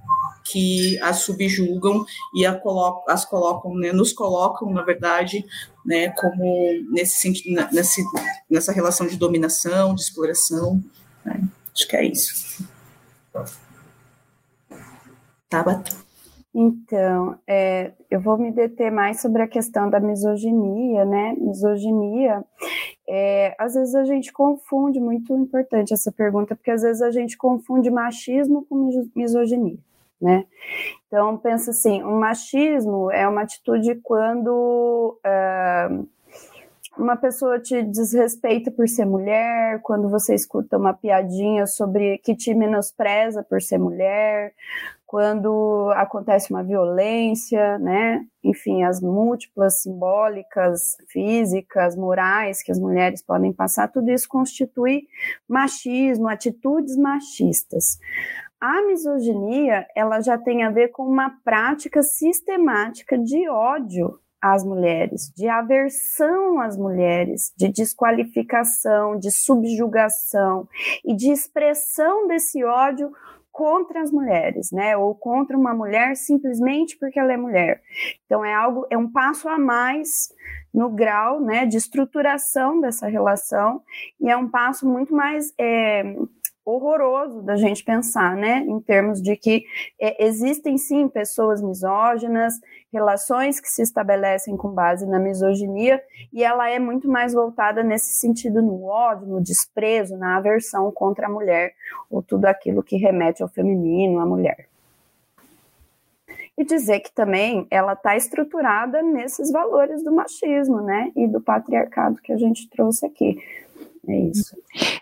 [0.52, 5.46] que as subjugam e a colocam, as colocam, né, nos colocam, na verdade,
[5.86, 6.44] né, como
[6.92, 8.04] nesse sentido, nesse,
[8.50, 10.84] nessa relação de dominação, de exploração.
[11.24, 11.42] Né?
[11.74, 12.68] Acho que é isso.
[15.50, 16.10] Tabata.
[16.54, 21.36] Então, é, eu vou me deter mais sobre a questão da misoginia, né?
[21.40, 22.44] Misoginia,
[23.08, 27.38] é, às vezes a gente confunde, muito importante essa pergunta, porque às vezes a gente
[27.38, 29.78] confunde machismo com misoginia
[30.22, 30.46] né?
[31.08, 36.08] Então, pensa assim, o machismo é uma atitude quando uh,
[36.98, 42.54] uma pessoa te desrespeita por ser mulher, quando você escuta uma piadinha sobre que te
[42.54, 44.54] menospreza por ser mulher,
[45.10, 48.24] quando acontece uma violência, né?
[48.44, 55.08] Enfim, as múltiplas simbólicas, físicas, morais que as mulheres podem passar, tudo isso constitui
[55.48, 57.98] machismo, atitudes machistas.
[58.62, 65.32] A misoginia, ela já tem a ver com uma prática sistemática de ódio às mulheres,
[65.34, 70.68] de aversão às mulheres, de desqualificação, de subjugação
[71.06, 73.12] e de expressão desse ódio
[73.50, 74.96] contra as mulheres, né?
[74.96, 77.82] Ou contra uma mulher simplesmente porque ela é mulher.
[78.26, 80.30] Então é algo, é um passo a mais
[80.74, 83.82] no grau, né, de estruturação dessa relação
[84.22, 86.16] e é um passo muito mais é,
[86.70, 89.66] horroroso da gente pensar, né, em termos de que
[90.00, 92.54] é, existem sim pessoas misóginas,
[92.92, 96.02] relações que se estabelecem com base na misoginia,
[96.34, 101.28] e ela é muito mais voltada nesse sentido no ódio, no desprezo, na aversão contra
[101.28, 101.74] a mulher,
[102.10, 104.68] ou tudo aquilo que remete ao feminino, à mulher.
[106.58, 112.22] E dizer que também ela está estruturada nesses valores do machismo, né, e do patriarcado
[112.22, 113.42] que a gente trouxe aqui
[114.10, 114.56] é isso.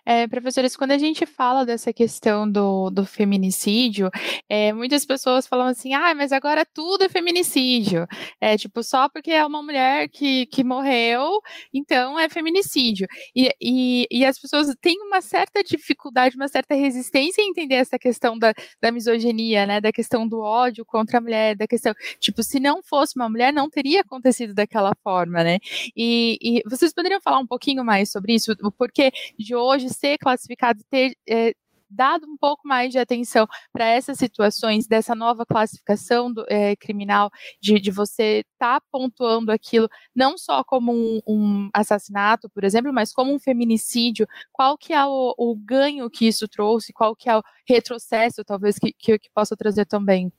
[0.06, 4.10] É, professores, quando a gente fala dessa questão do, do feminicídio,
[4.50, 8.08] é, muitas pessoas falam assim, ah, mas agora tudo é feminicídio.
[8.40, 11.42] É tipo, só porque é uma mulher que, que morreu,
[11.74, 13.08] então é feminicídio.
[13.36, 18.00] E, e, e as pessoas têm uma certa dificuldade, uma certa resistência em entender essa
[18.00, 19.82] questão da, da misoginia, né?
[19.82, 23.54] Da questão do ódio contra a mulher, da questão, tipo, se não fosse uma mulher,
[23.54, 25.60] não teria acontecido daquela forma, né?
[25.96, 28.56] E, e vocês poderiam falar um pouquinho mais sobre isso?
[28.78, 31.54] Por porque de hoje ser classificado, ter é,
[31.90, 37.30] dado um pouco mais de atenção para essas situações dessa nova classificação do, é, criminal,
[37.62, 42.92] de, de você estar tá pontuando aquilo não só como um, um, assassinato, por exemplo,
[42.92, 47.30] mas como um feminicídio, qual que é o, o, ganho que isso trouxe, qual que
[47.30, 50.32] é o retrocesso, talvez, que, que, que possa trazer também?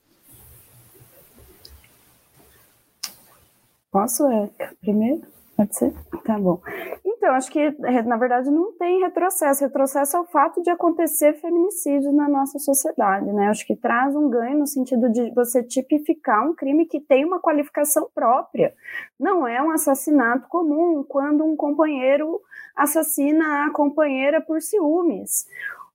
[3.90, 5.37] Posso, Érica, primeiro?
[5.58, 5.92] Pode ser?
[6.24, 6.60] Tá bom.
[7.04, 7.74] Então, acho que,
[8.06, 9.64] na verdade, não tem retrocesso.
[9.64, 13.48] Retrocesso é o fato de acontecer feminicídio na nossa sociedade, né?
[13.48, 17.40] Acho que traz um ganho no sentido de você tipificar um crime que tem uma
[17.40, 18.72] qualificação própria.
[19.18, 22.40] Não é um assassinato comum quando um companheiro
[22.76, 25.48] assassina a companheira por ciúmes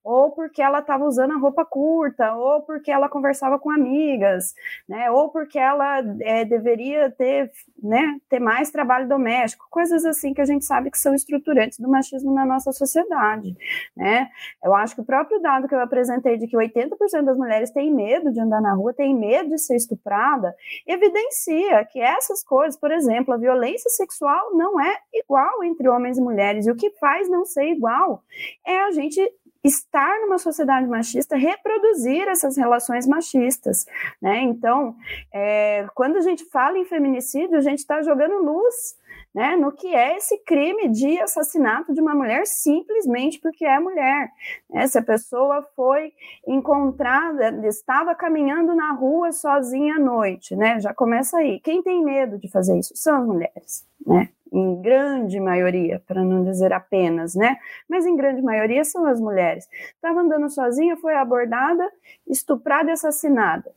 [0.03, 4.53] ou porque ela estava usando a roupa curta, ou porque ela conversava com amigas,
[4.87, 7.51] né, ou porque ela é, deveria ter,
[7.81, 11.89] né, ter mais trabalho doméstico, coisas assim que a gente sabe que são estruturantes do
[11.89, 13.55] machismo na nossa sociedade,
[13.95, 14.29] né.
[14.63, 17.93] Eu acho que o próprio dado que eu apresentei de que 80% das mulheres têm
[17.93, 20.53] medo de andar na rua, têm medo de ser estuprada,
[20.85, 26.21] evidencia que essas coisas, por exemplo, a violência sexual não é igual entre homens e
[26.21, 28.23] mulheres, e o que faz não ser igual
[28.65, 29.21] é a gente
[29.64, 33.86] estar numa sociedade machista, reproduzir essas relações machistas,
[34.22, 34.41] né?
[34.41, 34.95] Então,
[35.34, 38.95] é, quando a gente fala em feminicídio, a gente está jogando luz
[39.34, 44.30] né, no que é esse crime de assassinato de uma mulher simplesmente porque é mulher.
[44.70, 44.88] Né?
[44.88, 46.14] Se a pessoa foi
[46.47, 50.80] encontrada, estava caminhando na rua sozinha à noite, né?
[50.80, 51.59] Já começa aí.
[51.61, 54.30] Quem tem medo de fazer isso são as mulheres, né?
[54.53, 57.57] Em grande maioria, para não dizer apenas, né?
[57.89, 59.67] Mas em grande maioria são as mulheres.
[59.95, 61.91] Estava andando sozinha, foi abordada,
[62.27, 63.71] estuprada e assassinada.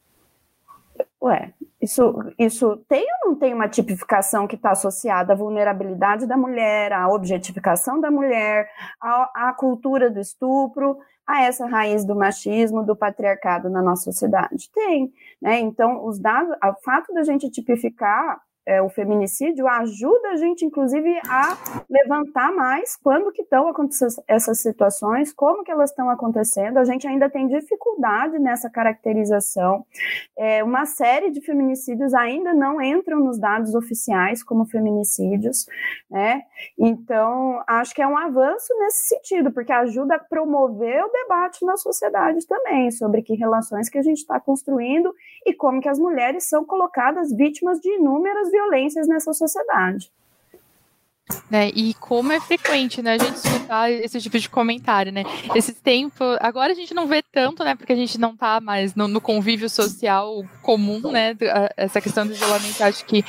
[1.23, 6.37] Ué, isso, isso tem ou não tem uma tipificação que está associada à vulnerabilidade da
[6.37, 8.69] mulher, à objetificação da mulher,
[9.01, 14.71] à, à cultura do estupro, a essa raiz do machismo, do patriarcado na nossa sociedade?
[14.73, 15.59] Tem, né?
[15.59, 21.17] Então, os dados, o fato da gente tipificar é, o feminicídio ajuda a gente, inclusive,
[21.29, 21.57] a
[21.89, 26.79] levantar mais quando que estão acontecendo essas situações, como que elas estão acontecendo.
[26.79, 29.87] A gente ainda tem dificuldade nessa caracterização.
[30.37, 35.67] É, uma série de feminicídios ainda não entram nos dados oficiais como feminicídios,
[36.11, 36.43] né?
[36.77, 41.77] Então, acho que é um avanço nesse sentido, porque ajuda a promover o debate na
[41.77, 45.15] sociedade também sobre que relações que a gente está construindo
[45.47, 50.11] e como que as mulheres são colocadas vítimas de inúmeras violências nessa sociedade.
[51.51, 51.71] Né?
[51.75, 55.25] E como é frequente, né, a gente escutar esse tipo de comentário, né?
[55.57, 58.95] Esse tempo, agora a gente não vê tanto, né, porque a gente não está mais
[58.95, 61.37] no, no, convívio social comum, né?
[61.77, 63.25] Essa questão do isolamento acho que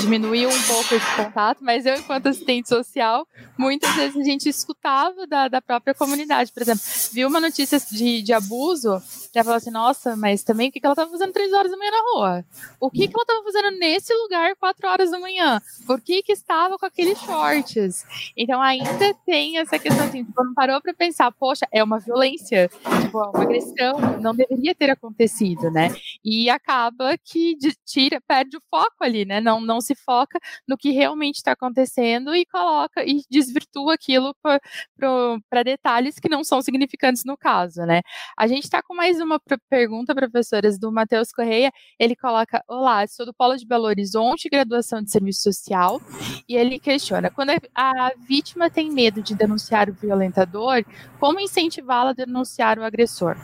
[0.00, 3.28] diminuiu um pouco esse contato, mas eu, enquanto assistente social,
[3.58, 8.22] muitas vezes a gente escutava da, da própria comunidade, por exemplo, viu uma notícia de,
[8.22, 8.96] de abuso,
[9.34, 11.76] já falou assim, nossa, mas também o que, que ela estava fazendo três horas da
[11.76, 12.44] manhã na rua?
[12.78, 15.60] O que, que ela estava fazendo nesse lugar quatro horas da manhã?
[15.86, 18.04] Por que que estava com aquele shorts?
[18.36, 22.68] Então ainda tem essa questão assim, tipo, não parou para pensar, poxa, é uma violência,
[23.00, 25.88] tipo, é uma agressão, não deveria ter acontecido, né?
[26.22, 27.56] E acaba que
[27.86, 29.40] tira, perde o foco ali, né?
[29.40, 35.62] Não, não se foca no que realmente está acontecendo e coloca e desvirtua aquilo para
[35.62, 38.02] detalhes que não são significantes no caso, né?
[38.36, 41.72] A gente está com mais uma pergunta, professoras, do Matheus Correia.
[41.98, 46.00] Ele coloca: Olá, sou do Polo de Belo Horizonte, graduação de serviço social.
[46.48, 50.84] E ele questiona: quando a vítima tem medo de denunciar o violentador,
[51.18, 53.36] como incentivá-la a denunciar o agressor?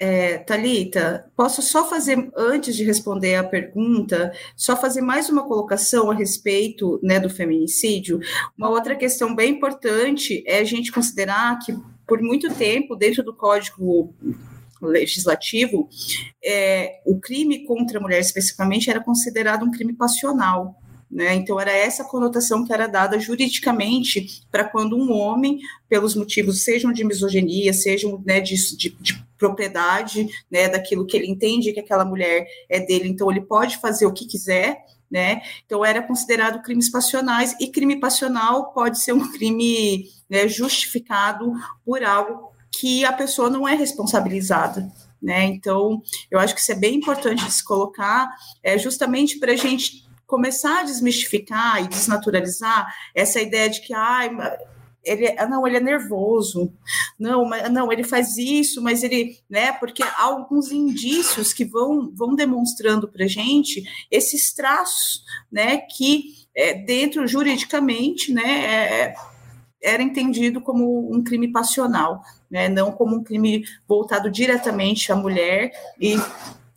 [0.00, 6.08] É, Talita, posso só fazer antes de responder a pergunta, só fazer mais uma colocação
[6.08, 8.20] a respeito né, do feminicídio.
[8.56, 11.76] Uma outra questão bem importante é a gente considerar que
[12.08, 14.14] por muito tempo, dentro do Código
[14.80, 15.88] Legislativo,
[16.42, 20.80] é, o crime contra a mulher, especificamente, era considerado um crime passional.
[21.10, 21.34] Né?
[21.34, 26.92] Então, era essa conotação que era dada juridicamente para quando um homem, pelos motivos, sejam
[26.92, 32.04] de misoginia, sejam né, de, de, de propriedade, né, daquilo que ele entende que aquela
[32.04, 35.40] mulher é dele, então ele pode fazer o que quiser, né?
[35.64, 41.52] Então era considerado crimes passionais e crime passional pode ser um crime né, justificado
[41.84, 44.90] por algo que a pessoa não é responsabilizada.
[45.20, 45.44] Né?
[45.46, 48.28] Então, eu acho que isso é bem importante se colocar,
[48.62, 54.58] é justamente para a gente começar a desmistificar e desnaturalizar essa ideia de que ah,
[55.02, 56.72] ele, é, não, ele é nervoso,
[57.18, 62.34] não, não, ele faz isso, mas ele, né, porque há alguns indícios que vão, vão
[62.34, 69.14] demonstrando para gente esses traços, né, que é, dentro juridicamente, né, é,
[69.82, 75.70] era entendido como um crime passional, né, não como um crime voltado diretamente à mulher
[76.00, 76.16] e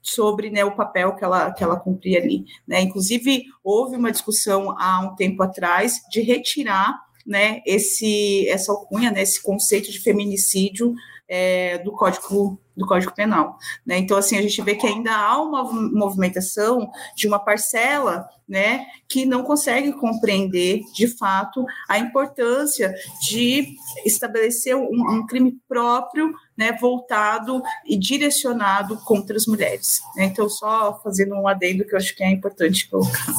[0.02, 2.46] sobre né, o papel que ela, que ela cumpria ali.
[2.68, 2.82] Né?
[2.82, 9.22] Inclusive, houve uma discussão há um tempo atrás de retirar né, esse, essa alcunha, né,
[9.22, 10.96] esse conceito de feminicídio
[11.34, 13.58] é, do Código do Código Penal.
[13.86, 13.98] Né?
[13.98, 19.26] Então, assim, a gente vê que ainda há uma movimentação de uma parcela né, que
[19.26, 22.94] não consegue compreender, de fato, a importância
[23.30, 23.76] de
[24.06, 30.02] estabelecer um, um crime próprio, né, voltado e direcionado contra as mulheres.
[30.16, 30.26] Né?
[30.26, 33.34] Então, só fazendo um adendo que eu acho que é importante colocar.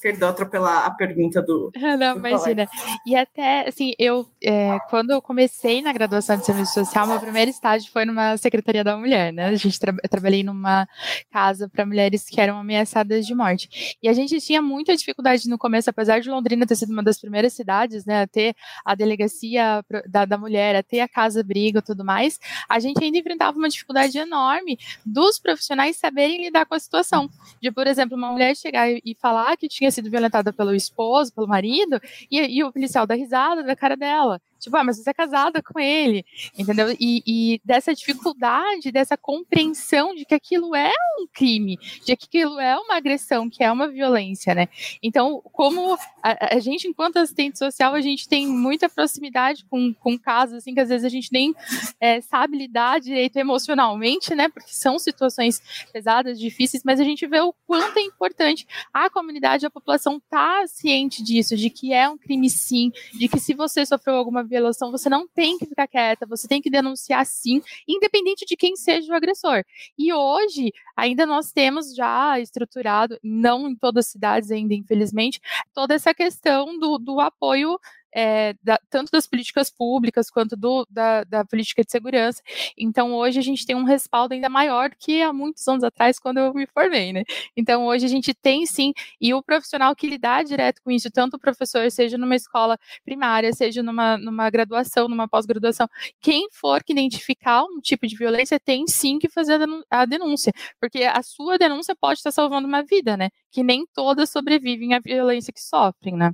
[0.00, 1.70] Perdão atropelar a pergunta do.
[1.98, 2.66] Não, do imagina.
[2.66, 2.68] Colega.
[3.06, 7.50] E até, assim, eu, é, quando eu comecei na graduação de serviço social, meu primeiro
[7.50, 9.46] estágio foi numa Secretaria da Mulher, né?
[9.46, 10.88] A gente tra trabalhei numa
[11.30, 13.96] casa para mulheres que eram ameaçadas de morte.
[14.02, 17.20] E a gente tinha muita dificuldade no começo, apesar de Londrina ter sido uma das
[17.20, 18.22] primeiras cidades, né?
[18.22, 22.38] A ter a delegacia da, da mulher, a ter a casa briga e tudo mais,
[22.68, 27.28] a gente ainda enfrentava uma dificuldade enorme dos profissionais saberem lidar com a situação.
[27.60, 31.46] De, por exemplo, uma mulher chegar e falar que tinha sido violentada pelo esposo, pelo
[31.46, 34.40] marido, e, e o policial dá risada da cara dela.
[34.58, 36.24] Tipo, ah, mas você é casada com ele,
[36.56, 36.90] entendeu?
[36.98, 42.58] E, e, dessa dificuldade, dessa compreensão de que aquilo é um crime, de que aquilo
[42.58, 44.68] é uma agressão, que é uma violência, né?
[45.02, 50.18] Então, como a, a gente, enquanto assistente social, a gente tem muita proximidade com, com
[50.18, 51.54] casos, assim, que às vezes a gente nem
[52.00, 54.48] é, sabe lidar direito emocionalmente, né?
[54.48, 59.66] Porque são situações pesadas, difíceis, mas a gente vê o quanto é importante a comunidade,
[59.66, 63.84] a população tá ciente disso, de que é um crime sim, de que se você
[63.86, 68.44] sofreu alguma violação, você não tem que ficar quieta, você tem que denunciar sim, independente
[68.44, 69.64] de quem seja o agressor.
[69.96, 75.40] E hoje, ainda nós temos já estruturado, não em todas as cidades ainda, infelizmente,
[75.74, 77.78] toda essa questão do, do apoio
[78.14, 82.42] é, da, tanto das políticas públicas quanto do, da, da, política de segurança.
[82.76, 86.38] Então, hoje a gente tem um respaldo ainda maior que há muitos anos atrás, quando
[86.38, 87.24] eu me formei, né?
[87.56, 91.36] Então, hoje a gente tem sim, e o profissional que lidar direto com isso, tanto
[91.36, 95.88] o professor, seja numa escola primária, seja numa, numa graduação, numa pós-graduação,
[96.20, 101.04] quem for que identificar um tipo de violência tem sim que fazer a denúncia, porque
[101.04, 103.30] a sua denúncia pode estar salvando uma vida, né?
[103.50, 106.32] Que nem todas sobrevivem à violência que sofrem, né?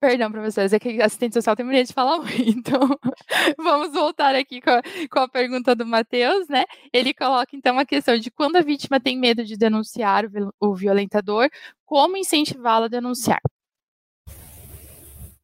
[0.00, 2.40] Perdão, professores, é que assistente social tem mania de falar muito.
[2.40, 2.80] Então,
[3.58, 6.64] vamos voltar aqui com a, com a pergunta do Matheus, né?
[6.92, 10.24] Ele coloca, então, a questão de quando a vítima tem medo de denunciar
[10.60, 11.48] o, o violentador,
[11.84, 13.40] como incentivá-la a denunciar?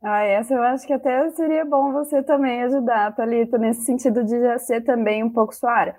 [0.06, 4.38] Ah, essa eu acho que até seria bom você também ajudar, Thalita, nesse sentido de
[4.38, 5.96] já ser também um pouco sua área.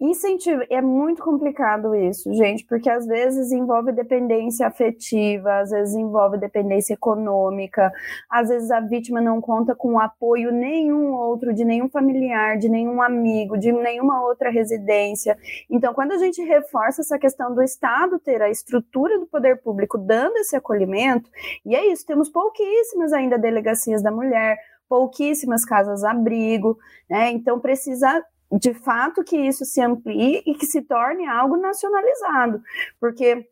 [0.00, 6.36] Incentivo, é muito complicado isso, gente, porque às vezes envolve dependência afetiva, às vezes envolve
[6.36, 7.92] dependência econômica,
[8.28, 13.00] às vezes a vítima não conta com apoio nenhum outro, de nenhum familiar, de nenhum
[13.00, 15.38] amigo, de nenhuma outra residência.
[15.70, 19.96] Então, quando a gente reforça essa questão do Estado ter a estrutura do poder público
[19.96, 21.30] dando esse acolhimento,
[21.64, 26.78] e é isso, temos pouquíssimas ainda delegacias da mulher, pouquíssimas casas-abrigo,
[27.08, 27.30] né?
[27.30, 32.62] Então precisa de fato que isso se amplie e que se torne algo nacionalizado,
[32.98, 33.46] porque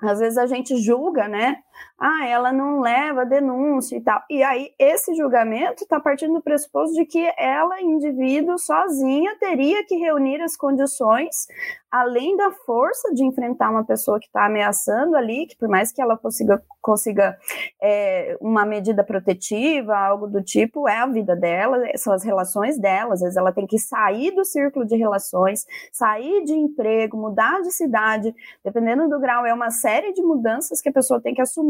[0.00, 1.56] às vezes a gente julga, né?
[1.98, 4.20] Ah, ela não leva denúncia e tal.
[4.28, 9.96] E aí, esse julgamento está partindo do pressuposto de que ela, indivíduo, sozinha, teria que
[9.96, 11.46] reunir as condições,
[11.90, 16.02] além da força de enfrentar uma pessoa que está ameaçando ali, que por mais que
[16.02, 17.36] ela consiga, consiga
[17.80, 23.14] é, uma medida protetiva, algo do tipo, é a vida dela, são as relações dela.
[23.14, 27.72] Às vezes ela tem que sair do círculo de relações, sair de emprego, mudar de
[27.72, 31.65] cidade, dependendo do grau, é uma série de mudanças que a pessoa tem que assumir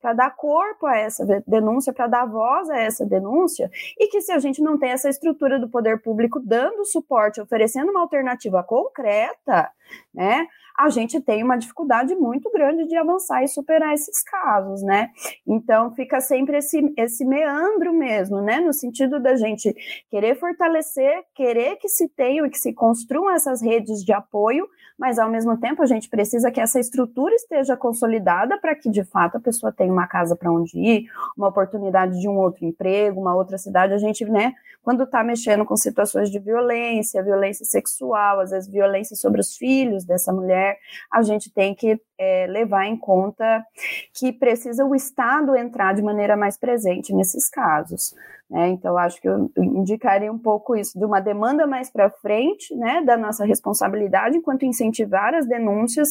[0.00, 4.32] para dar corpo a essa denúncia, para dar voz a essa denúncia, e que se
[4.32, 9.70] a gente não tem essa estrutura do poder público dando suporte, oferecendo uma alternativa concreta,
[10.12, 15.10] né, a gente tem uma dificuldade muito grande de avançar e superar esses casos, né?
[15.46, 18.58] Então fica sempre esse, esse meandro mesmo, né?
[18.58, 19.72] No sentido da gente
[20.10, 24.68] querer fortalecer, querer que se tenham e que se construam essas redes de apoio,
[24.98, 29.04] mas ao mesmo tempo a gente precisa que essa estrutura esteja consolidada para que de
[29.04, 33.20] fato a pessoa tenha uma casa para onde ir, uma oportunidade de um outro emprego,
[33.20, 33.92] uma outra cidade.
[33.92, 39.16] A gente, né, quando está mexendo com situações de violência, violência sexual, às vezes violência
[39.16, 40.78] sobre os filhos dessa mulher,
[41.10, 43.64] a gente tem que é, levar em conta
[44.12, 48.14] que precisa o Estado entrar de maneira mais presente nesses casos.
[48.54, 48.68] Né?
[48.68, 53.02] Então, acho que eu indicaria um pouco isso, de uma demanda mais para frente, né,
[53.02, 56.10] da nossa responsabilidade enquanto incentivar as denúncias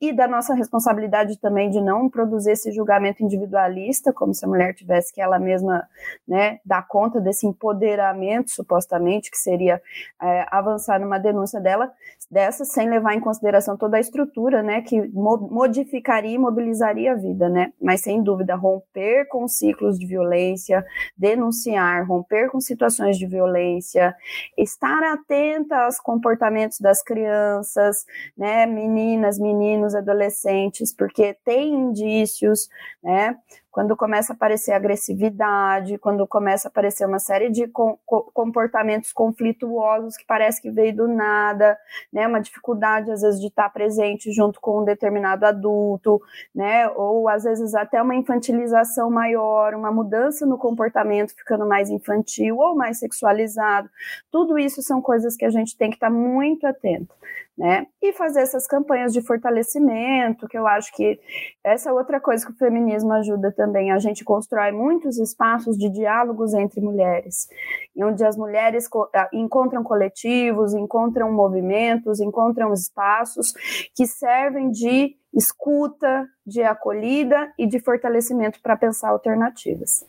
[0.00, 4.74] e da nossa responsabilidade também de não produzir esse julgamento individualista, como se a mulher
[4.74, 5.86] tivesse que ela mesma
[6.26, 9.80] né, dar conta desse empoderamento, supostamente, que seria
[10.20, 11.92] é, avançar numa denúncia dela,
[12.28, 17.48] dessa, sem levar em consideração toda a estrutura né, que modificaria e mobilizaria a vida,
[17.48, 17.72] né?
[17.80, 20.84] Mas sem dúvida, romper com ciclos de violência,
[21.16, 24.14] denunciar, romper com situações de violência,
[24.56, 28.04] estar atenta aos comportamentos das crianças,
[28.36, 28.66] né?
[28.66, 32.68] Meninas, meninos, adolescentes, porque tem indícios,
[33.02, 33.36] né?
[33.76, 37.98] Quando começa a aparecer agressividade, quando começa a aparecer uma série de com,
[38.32, 41.76] comportamentos conflituosos que parece que veio do nada,
[42.10, 42.26] né?
[42.26, 46.22] Uma dificuldade às vezes de estar presente junto com um determinado adulto,
[46.54, 46.88] né?
[46.88, 52.74] Ou às vezes até uma infantilização maior, uma mudança no comportamento ficando mais infantil ou
[52.74, 53.90] mais sexualizado.
[54.32, 57.14] Tudo isso são coisas que a gente tem que estar muito atento
[57.56, 57.86] né?
[58.02, 61.18] E fazer essas campanhas de fortalecimento, que eu acho que
[61.64, 63.90] essa é outra coisa que o feminismo ajuda também.
[63.90, 67.48] A gente constrói muitos espaços de diálogos entre mulheres,
[67.96, 68.88] onde as mulheres
[69.32, 73.54] encontram coletivos, encontram movimentos, encontram espaços
[73.94, 80.04] que servem de escuta, de acolhida e de fortalecimento para pensar alternativas.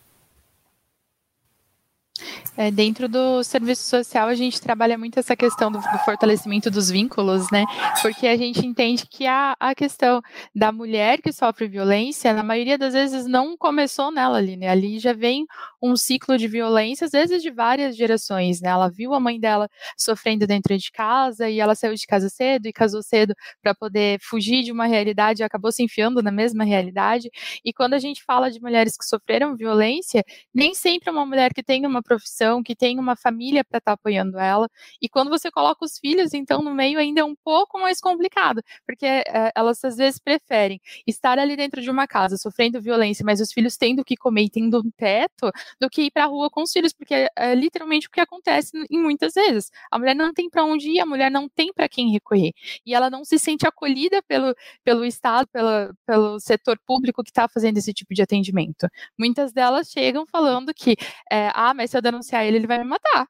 [2.57, 6.89] É, dentro do serviço social, a gente trabalha muito essa questão do, do, fortalecimento dos
[6.89, 7.65] vínculos, né?
[8.01, 10.21] Porque a gente entende que a, a questão
[10.55, 14.69] da mulher que sofre violência, na maioria das vezes, não começou nela ali, né?
[14.69, 15.45] Ali já vem
[15.81, 18.69] um ciclo de violência, às vezes de várias gerações, né?
[18.69, 22.65] Ela viu a mãe dela sofrendo dentro de casa e ela saiu de casa cedo
[22.67, 26.63] e casou cedo para poder fugir de uma realidade e acabou se enfiando na mesma
[26.63, 27.29] realidade.
[27.63, 30.23] E quando a gente fala de mulheres que sofreram violência,
[30.53, 32.26] nem sempre uma mulher que tem uma profissão,
[32.63, 34.69] que tem uma família para estar tá apoiando ela.
[35.01, 38.61] E quando você coloca os filhos, então, no meio ainda é um pouco mais complicado,
[38.85, 43.41] porque é, elas às vezes preferem estar ali dentro de uma casa sofrendo violência, mas
[43.41, 46.49] os filhos tendo que comer e tendo um teto, do que ir para a rua
[46.49, 49.71] com os filhos, porque é, é literalmente o que acontece em muitas vezes.
[49.91, 52.53] A mulher não tem para onde ir, a mulher não tem para quem recorrer.
[52.85, 57.47] E ela não se sente acolhida pelo, pelo Estado, pela, pelo setor público que está
[57.47, 58.87] fazendo esse tipo de atendimento.
[59.17, 60.95] Muitas delas chegam falando que,
[61.31, 63.27] é, ah, mas se eu denunciar ele, ele vai me matar.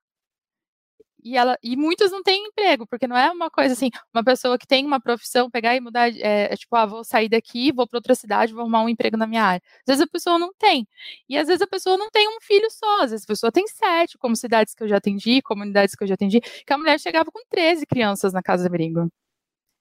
[1.24, 4.58] E, ela, e muitos não têm emprego, porque não é uma coisa assim, uma pessoa
[4.58, 7.86] que tem uma profissão, pegar e mudar, é, é tipo, ah, vou sair daqui, vou
[7.88, 9.62] para outra cidade, vou arrumar um emprego na minha área.
[9.80, 10.88] Às vezes a pessoa não tem.
[11.28, 13.68] E às vezes a pessoa não tem um filho só, às vezes a pessoa tem
[13.68, 17.00] sete, como cidades que eu já atendi, comunidades que eu já atendi, que a mulher
[17.00, 19.12] chegava com 13 crianças na casa de abrigo.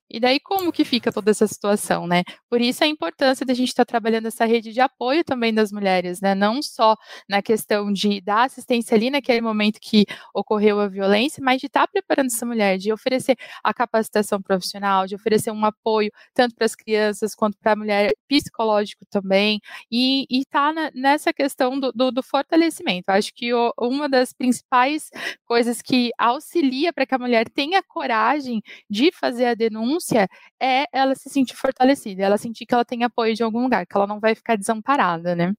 [0.08, 2.22] E daí como que fica toda essa situação, né?
[2.48, 5.72] Por isso a importância da gente estar tá trabalhando essa rede de apoio também das
[5.72, 6.34] mulheres, né?
[6.34, 6.96] Não só
[7.28, 11.86] na questão de dar assistência ali naquele momento que ocorreu a violência, mas de estar
[11.86, 16.66] tá preparando essa mulher, de oferecer a capacitação profissional, de oferecer um apoio tanto para
[16.66, 22.12] as crianças quanto para a mulher psicológico também, e estar tá nessa questão do, do,
[22.12, 23.10] do fortalecimento.
[23.10, 25.10] Acho que o, uma das principais
[25.44, 30.28] coisas que auxilia para que a mulher tenha coragem de fazer a denúncia renúncia
[30.60, 33.96] é ela se sentir fortalecida, ela sentir que ela tem apoio de algum lugar, que
[33.96, 35.52] ela não vai ficar desamparada, né?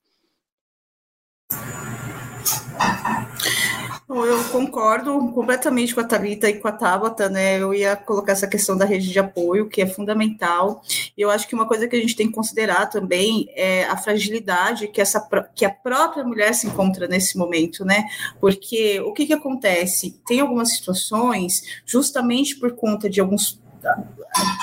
[4.09, 7.61] Eu concordo completamente com a Thalita e com a Tabata, né?
[7.61, 10.81] Eu ia colocar essa questão da rede de apoio, que é fundamental.
[11.17, 14.87] Eu acho que uma coisa que a gente tem que considerar também é a fragilidade
[14.87, 15.19] que, essa,
[15.53, 18.05] que a própria mulher se encontra nesse momento, né?
[18.39, 20.17] Porque o que, que acontece?
[20.25, 23.59] Tem algumas situações, justamente por conta de alguns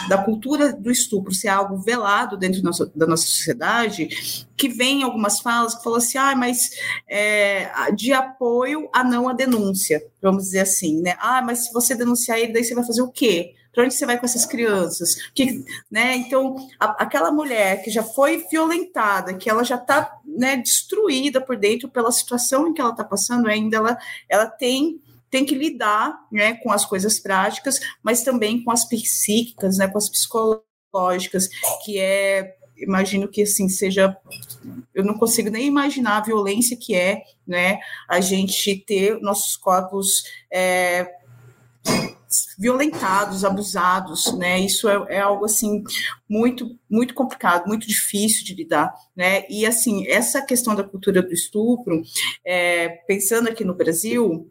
[0.08, 5.02] da, cultura do estupro ser algo velado dentro da nossa, da nossa sociedade, que vem
[5.02, 6.70] algumas falas que falam assim, ah, mas
[7.08, 11.16] é, de apoio a não a denúncia, vamos dizer assim, né?
[11.18, 13.54] Ah, mas se você denunciar ele, daí você vai fazer o quê?
[13.72, 15.16] Para onde você vai com essas crianças?
[15.34, 16.14] Que, né?
[16.16, 21.56] Então, a, aquela mulher que já foi violentada, que ela já está né, destruída por
[21.56, 23.98] dentro pela situação em que ela está passando, ainda ela,
[24.28, 25.00] ela tem
[25.34, 29.98] tem que lidar né, com as coisas práticas, mas também com as psíquicas, né, com
[29.98, 31.48] as psicológicas,
[31.84, 34.16] que é imagino que assim seja
[34.94, 37.78] eu não consigo nem imaginar a violência que é né
[38.08, 41.08] a gente ter nossos corpos é,
[42.58, 45.84] violentados abusados né isso é, é, algo assim
[46.28, 51.32] muito muito complicado muito difícil de lidar né e assim essa questão da cultura do
[51.32, 52.02] estupro
[52.44, 54.50] é, pensando aqui no Brasil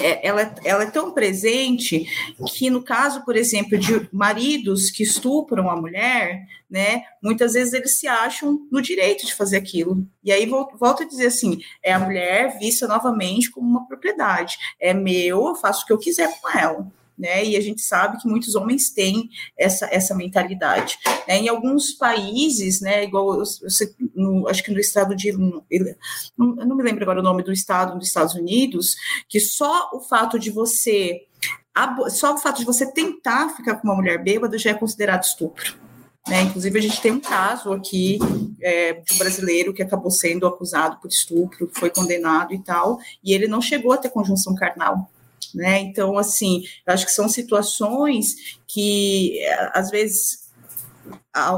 [0.00, 2.06] é, ela, ela é tão presente
[2.46, 7.98] que, no caso, por exemplo, de maridos que estupram a mulher, né, muitas vezes eles
[7.98, 10.06] se acham no direito de fazer aquilo.
[10.22, 14.56] E aí, volto, volto a dizer assim: é a mulher vista novamente como uma propriedade.
[14.80, 17.44] É meu, eu faço o que eu quiser com ela né?
[17.44, 20.98] E a gente sabe que muitos homens têm essa, essa mentalidade.
[21.26, 21.38] Né?
[21.38, 23.44] Em alguns países, né, igual eu,
[24.14, 25.32] no, acho que no estado de.
[25.32, 28.96] No, eu não me lembro agora o nome do estado dos Estados Unidos,
[29.28, 31.22] que só o fato de você.
[32.08, 35.74] Só o fato de você tentar ficar com uma mulher bêbada já é considerado estupro.
[36.26, 36.42] Né?
[36.42, 38.18] Inclusive, a gente tem um caso aqui
[38.62, 43.34] é, de um brasileiro que acabou sendo acusado por estupro, foi condenado e tal, e
[43.34, 45.10] ele não chegou a ter conjunção carnal
[45.54, 45.80] né?
[45.80, 48.34] Então, assim, eu acho que são situações
[48.66, 49.38] que,
[49.72, 50.44] às vezes,
[51.32, 51.52] a,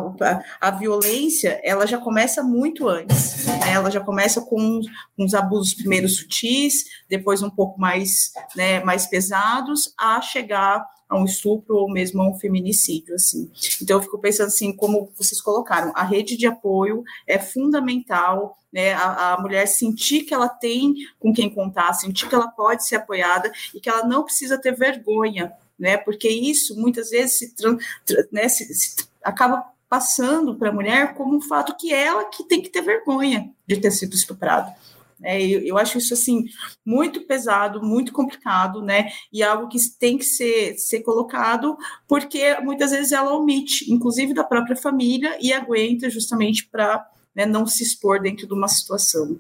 [0.61, 3.73] a, violência ela já começa muito antes, né?
[3.73, 4.81] ela já começa com
[5.19, 11.25] uns abusos primeiro sutis, depois um pouco mais, né, mais pesados, a chegar a um
[11.25, 13.51] estupro ou mesmo a um feminicídio, assim.
[13.81, 18.93] Então eu fico pensando assim, como vocês colocaram, a rede de apoio é fundamental, né,
[18.93, 22.97] a, a, mulher sentir que ela tem com quem contar, sentir que ela pode ser
[22.97, 27.55] apoiada e que ela não precisa ter vergonha, né, porque isso muitas vezes se,
[28.33, 32.61] né, se, se acaba passando para a mulher como um fato que ela que tem
[32.61, 34.75] que ter vergonha de ter sido estuprada.
[35.23, 36.45] É, eu, eu, acho isso assim
[36.85, 39.09] muito pesado, muito complicado, né?
[39.33, 41.77] E algo que tem que ser, ser colocado,
[42.07, 47.67] porque muitas vezes ela omite, inclusive da própria família, e aguenta justamente para né, não
[47.67, 49.39] se expor dentro de uma situação.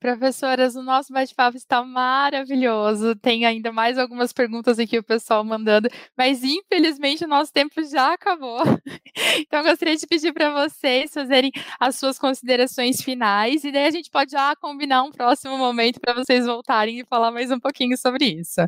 [0.00, 3.14] Professoras, o nosso bate-papo está maravilhoso.
[3.16, 8.12] Tem ainda mais algumas perguntas aqui o pessoal mandando, mas infelizmente o nosso tempo já
[8.12, 8.62] acabou.
[9.38, 14.10] Então gostaria de pedir para vocês fazerem as suas considerações finais e daí a gente
[14.10, 18.26] pode já combinar um próximo momento para vocês voltarem e falar mais um pouquinho sobre
[18.26, 18.60] isso.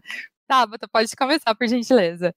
[0.46, 2.34] Tabata, pode começar, por gentileza.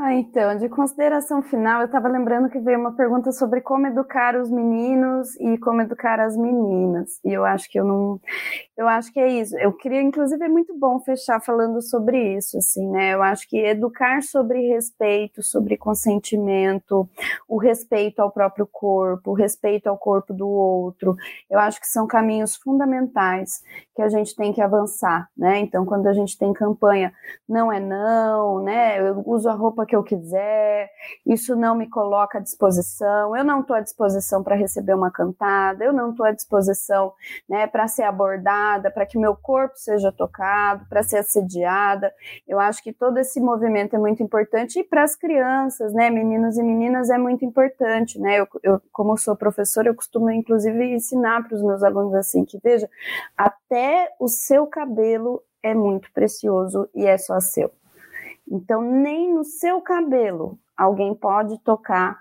[0.00, 4.36] Ah, então, de consideração final, eu estava lembrando que veio uma pergunta sobre como educar
[4.36, 7.18] os meninos e como educar as meninas.
[7.24, 8.20] E eu acho que eu não.
[8.76, 9.58] Eu acho que é isso.
[9.58, 13.12] Eu queria, inclusive, é muito bom fechar falando sobre isso, assim, né?
[13.12, 17.08] Eu acho que educar sobre respeito, sobre consentimento,
[17.48, 21.16] o respeito ao próprio corpo, o respeito ao corpo do outro,
[21.50, 23.64] eu acho que são caminhos fundamentais
[23.96, 25.58] que a gente tem que avançar, né?
[25.58, 27.12] Então, quando a gente tem campanha,
[27.48, 29.00] não é não, né?
[29.00, 30.90] Eu uso a roupa que eu quiser,
[31.26, 35.84] isso não me coloca à disposição, eu não estou à disposição para receber uma cantada,
[35.84, 37.12] eu não estou à disposição
[37.48, 42.12] né, para ser abordada, para que meu corpo seja tocado, para ser assediada.
[42.46, 46.56] Eu acho que todo esse movimento é muito importante e para as crianças, né, meninos
[46.58, 48.20] e meninas, é muito importante.
[48.20, 48.40] Né?
[48.40, 52.58] Eu, eu, como sou professora, eu costumo inclusive ensinar para os meus alunos assim que
[52.62, 52.88] veja,
[53.36, 57.70] até o seu cabelo é muito precioso e é só seu.
[58.50, 62.18] Então, nem no seu cabelo alguém pode tocar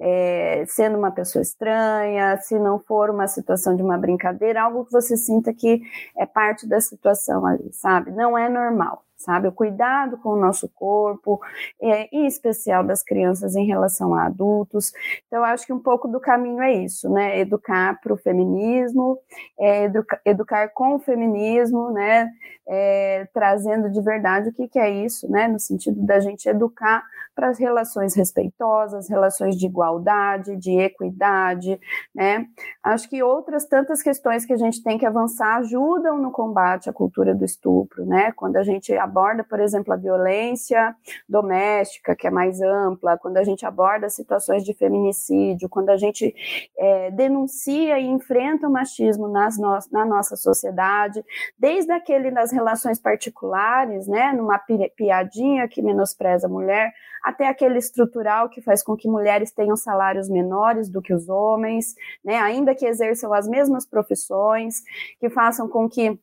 [0.00, 4.92] é, sendo uma pessoa estranha, se não for uma situação de uma brincadeira, algo que
[4.92, 5.82] você sinta que
[6.16, 8.10] é parte da situação ali, sabe?
[8.10, 9.48] Não é normal sabe?
[9.48, 11.40] O cuidado com o nosso corpo,
[11.80, 14.92] é, em especial das crianças em relação a adultos.
[15.26, 17.38] Então, acho que um pouco do caminho é isso, né?
[17.38, 19.18] Educar para o feminismo,
[19.58, 22.30] é, educa educar com o feminismo, né?
[22.68, 25.48] É, trazendo de verdade o que, que é isso, né?
[25.48, 27.02] No sentido da gente educar
[27.34, 31.78] para as relações respeitosas, relações de igualdade, de equidade,
[32.14, 32.46] né?
[32.82, 36.92] Acho que outras tantas questões que a gente tem que avançar ajudam no combate à
[36.92, 38.32] cultura do estupro, né?
[38.32, 40.94] Quando a gente aborda, por exemplo, a violência
[41.28, 46.34] doméstica, que é mais ampla, quando a gente aborda situações de feminicídio, quando a gente
[46.78, 51.24] é, denuncia e enfrenta o machismo nas no na nossa sociedade,
[51.58, 54.60] desde aquele das relações particulares, né, numa
[54.96, 56.92] piadinha que menospreza a mulher,
[57.22, 61.94] até aquele estrutural que faz com que mulheres tenham salários menores do que os homens,
[62.24, 64.82] né, ainda que exerçam as mesmas profissões,
[65.20, 66.18] que façam com que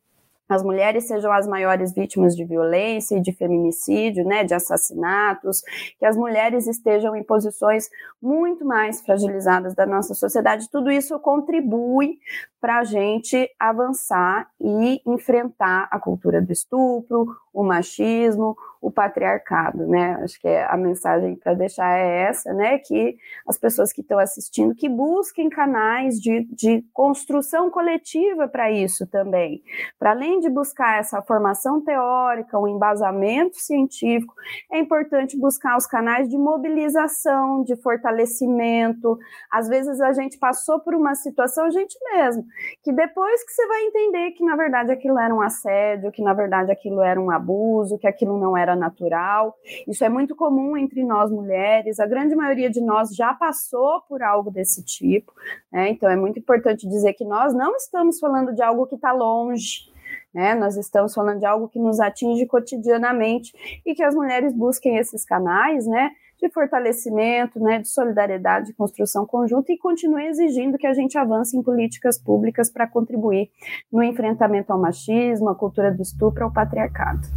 [0.50, 5.62] as mulheres sejam as maiores vítimas de violência e de feminicídio, né, de assassinatos,
[6.00, 7.88] que as mulheres estejam em posições
[8.20, 12.18] muito mais fragilizadas da nossa sociedade, tudo isso contribui
[12.60, 20.18] para a gente avançar e enfrentar a cultura do estupro, o machismo, o patriarcado, né?
[20.23, 22.77] Acho que é a mensagem para deixar é essa, né?
[22.77, 29.06] Que as pessoas que estão assistindo que busquem canais de, de construção coletiva para isso
[29.07, 29.61] também.
[29.98, 34.34] Para além de buscar essa formação teórica, o um embasamento científico,
[34.72, 39.18] é importante buscar os canais de mobilização, de fortalecimento.
[39.52, 42.45] Às vezes a gente passou por uma situação, a gente mesmo,
[42.84, 46.34] que depois que você vai entender que na verdade aquilo era um assédio, que na
[46.34, 49.56] verdade aquilo era um abuso, que aquilo não era natural.
[49.88, 52.00] Isso é muito comum entre nós mulheres.
[52.00, 55.34] A grande maioria de nós já passou por algo desse tipo.
[55.72, 55.90] Né?
[55.90, 59.90] Então é muito importante dizer que nós não estamos falando de algo que está longe.
[60.34, 60.54] Né?
[60.56, 63.52] Nós estamos falando de algo que nos atinge cotidianamente
[63.86, 66.12] e que as mulheres busquem esses canais, né?
[66.40, 71.56] De fortalecimento, né, de solidariedade, de construção conjunta e continue exigindo que a gente avance
[71.57, 73.49] em políticas públicas para contribuir
[73.91, 77.28] no enfrentamento ao machismo, à cultura do estupro, ao patriarcado.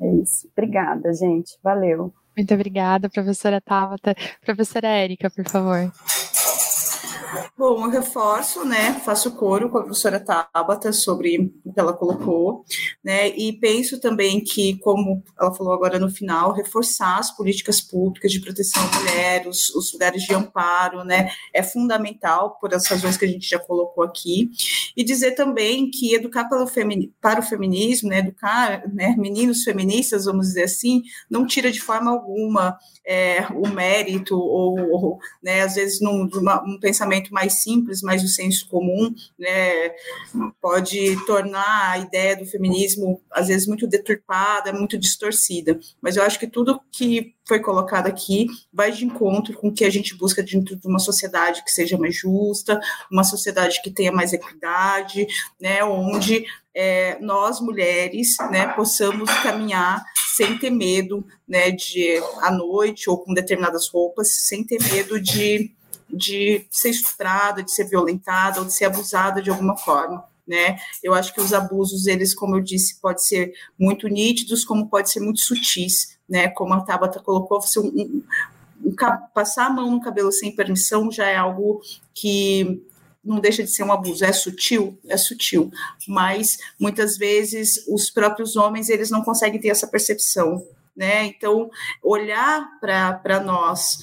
[0.00, 0.48] É isso.
[0.52, 1.58] Obrigada, gente.
[1.62, 2.12] Valeu.
[2.36, 4.14] Muito obrigada, professora Tabata.
[4.44, 5.92] Professora Érica, por favor.
[7.56, 12.64] Bom, eu reforço, né, faço coro com a professora Tabata sobre o que ela colocou,
[13.04, 18.32] né, e penso também que, como ela falou agora no final, reforçar as políticas públicas
[18.32, 23.16] de proteção à mulher, os, os lugares de amparo, né, é fundamental por as razões
[23.16, 24.50] que a gente já colocou aqui,
[24.96, 26.70] e dizer também que educar pelo
[27.20, 32.10] para o feminismo, né, educar, né, meninos feministas, vamos dizer assim, não tira de forma
[32.10, 36.28] alguma é, o mérito ou, ou né, às vezes num,
[36.64, 39.90] um pensamento mais simples, mais do senso comum, né,
[40.60, 45.78] pode tornar a ideia do feminismo às vezes muito deturpada, muito distorcida.
[46.00, 49.84] Mas eu acho que tudo que foi colocado aqui vai de encontro com o que
[49.84, 52.80] a gente busca dentro de uma sociedade que seja mais justa,
[53.10, 55.26] uma sociedade que tenha mais equidade,
[55.60, 56.44] né, onde
[56.74, 60.02] é, nós mulheres, né, possamos caminhar
[60.36, 65.72] sem ter medo, né, de à noite ou com determinadas roupas, sem ter medo de,
[66.12, 70.24] de ser estuprada, de ser violentada ou de ser abusada de alguma forma.
[70.46, 70.78] Né?
[71.02, 75.10] Eu acho que os abusos, eles, como eu disse, pode ser muito nítidos, como pode
[75.10, 76.48] ser muito sutis, né?
[76.48, 78.22] Como a Tabata colocou, você um, um,
[78.84, 78.94] um,
[79.32, 81.80] passar a mão no cabelo sem permissão já é algo
[82.12, 82.82] que
[83.22, 85.70] não deixa de ser um abuso, é sutil, é sutil,
[86.08, 90.66] mas muitas vezes os próprios homens eles não conseguem ter essa percepção,
[91.00, 91.24] né?
[91.24, 91.70] Então,
[92.02, 93.96] olhar para nós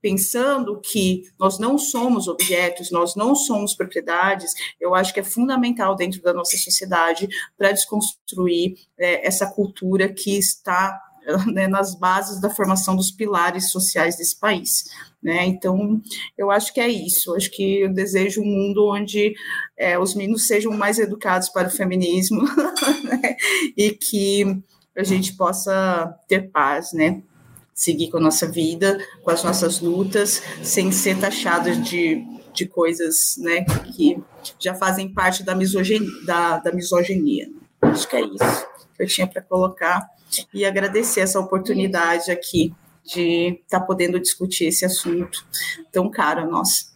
[0.00, 5.96] pensando que nós não somos objetos, nós não somos propriedades, eu acho que é fundamental
[5.96, 10.96] dentro da nossa sociedade para desconstruir é, essa cultura que está
[11.52, 14.84] né, nas bases da formação dos pilares sociais desse país.
[15.20, 15.44] Né?
[15.44, 16.00] Então,
[16.38, 17.34] eu acho que é isso.
[17.34, 19.34] Acho que eu desejo um mundo onde
[19.76, 22.42] é, os meninos sejam mais educados para o feminismo
[23.02, 23.36] né?
[23.76, 24.62] e que
[25.00, 27.22] a gente possa ter paz, né?
[27.72, 33.36] Seguir com a nossa vida, com as nossas lutas, sem ser taxados de, de coisas
[33.38, 33.64] né,
[33.94, 34.20] que
[34.58, 36.10] já fazem parte da misoginia.
[36.24, 37.48] Da, da misoginia.
[37.80, 38.66] Acho que é isso
[38.96, 40.08] que eu tinha para colocar
[40.52, 45.46] e agradecer essa oportunidade aqui de estar tá podendo discutir esse assunto
[45.92, 46.92] tão caro a nós.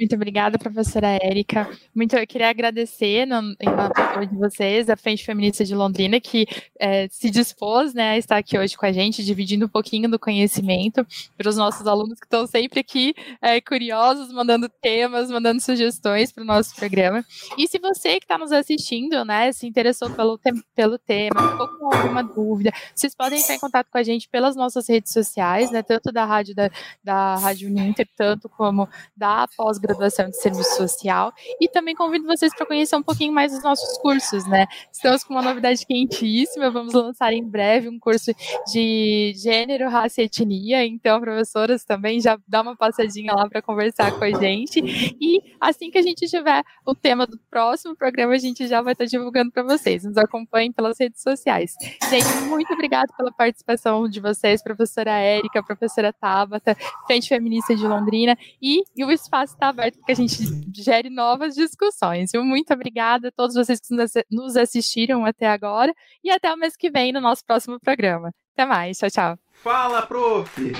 [0.00, 1.68] Muito obrigada, professora Érica.
[1.94, 6.46] Muito, eu queria agradecer no, em de vocês, a Frente Feminista de Londrina, que
[6.78, 10.18] é, se dispôs né, a estar aqui hoje com a gente, dividindo um pouquinho do
[10.18, 11.06] conhecimento
[11.36, 16.44] para os nossos alunos que estão sempre aqui é, curiosos, mandando temas, mandando sugestões para
[16.44, 17.22] o nosso programa.
[17.58, 21.68] E se você que está nos assistindo, né, se interessou pelo, te pelo tema, ficou
[21.68, 25.70] com alguma dúvida, vocês podem entrar em contato com a gente pelas nossas redes sociais,
[25.70, 26.70] né, tanto da rádio da,
[27.04, 32.54] da Rádio Uninter, tanto como da pós-graduação graduação de serviço social e também convido vocês
[32.54, 34.66] para conhecer um pouquinho mais dos nossos cursos, né?
[34.92, 38.32] Estamos com uma novidade quentíssima, vamos lançar em breve um curso
[38.72, 44.16] de gênero, raça e etnia, então professoras também já dá uma passadinha lá para conversar
[44.16, 44.80] com a gente
[45.20, 48.92] e assim que a gente tiver o tema do próximo programa, a gente já vai
[48.92, 50.04] estar divulgando para vocês.
[50.04, 51.74] Nos acompanhem pelas redes sociais.
[52.08, 56.76] Gente, muito obrigada pela participação de vocês, professora Érica, professora Tabata,
[57.06, 60.36] Frente Feminista de Londrina e, e o espaço está aberto para que a gente
[60.74, 62.30] gere novas discussões.
[62.34, 63.94] Muito obrigada a todos vocês que
[64.30, 65.92] nos assistiram até agora
[66.22, 68.32] e até o mês que vem no nosso próximo programa.
[68.54, 69.38] Até mais, tchau, tchau.
[69.52, 70.72] Fala, prof!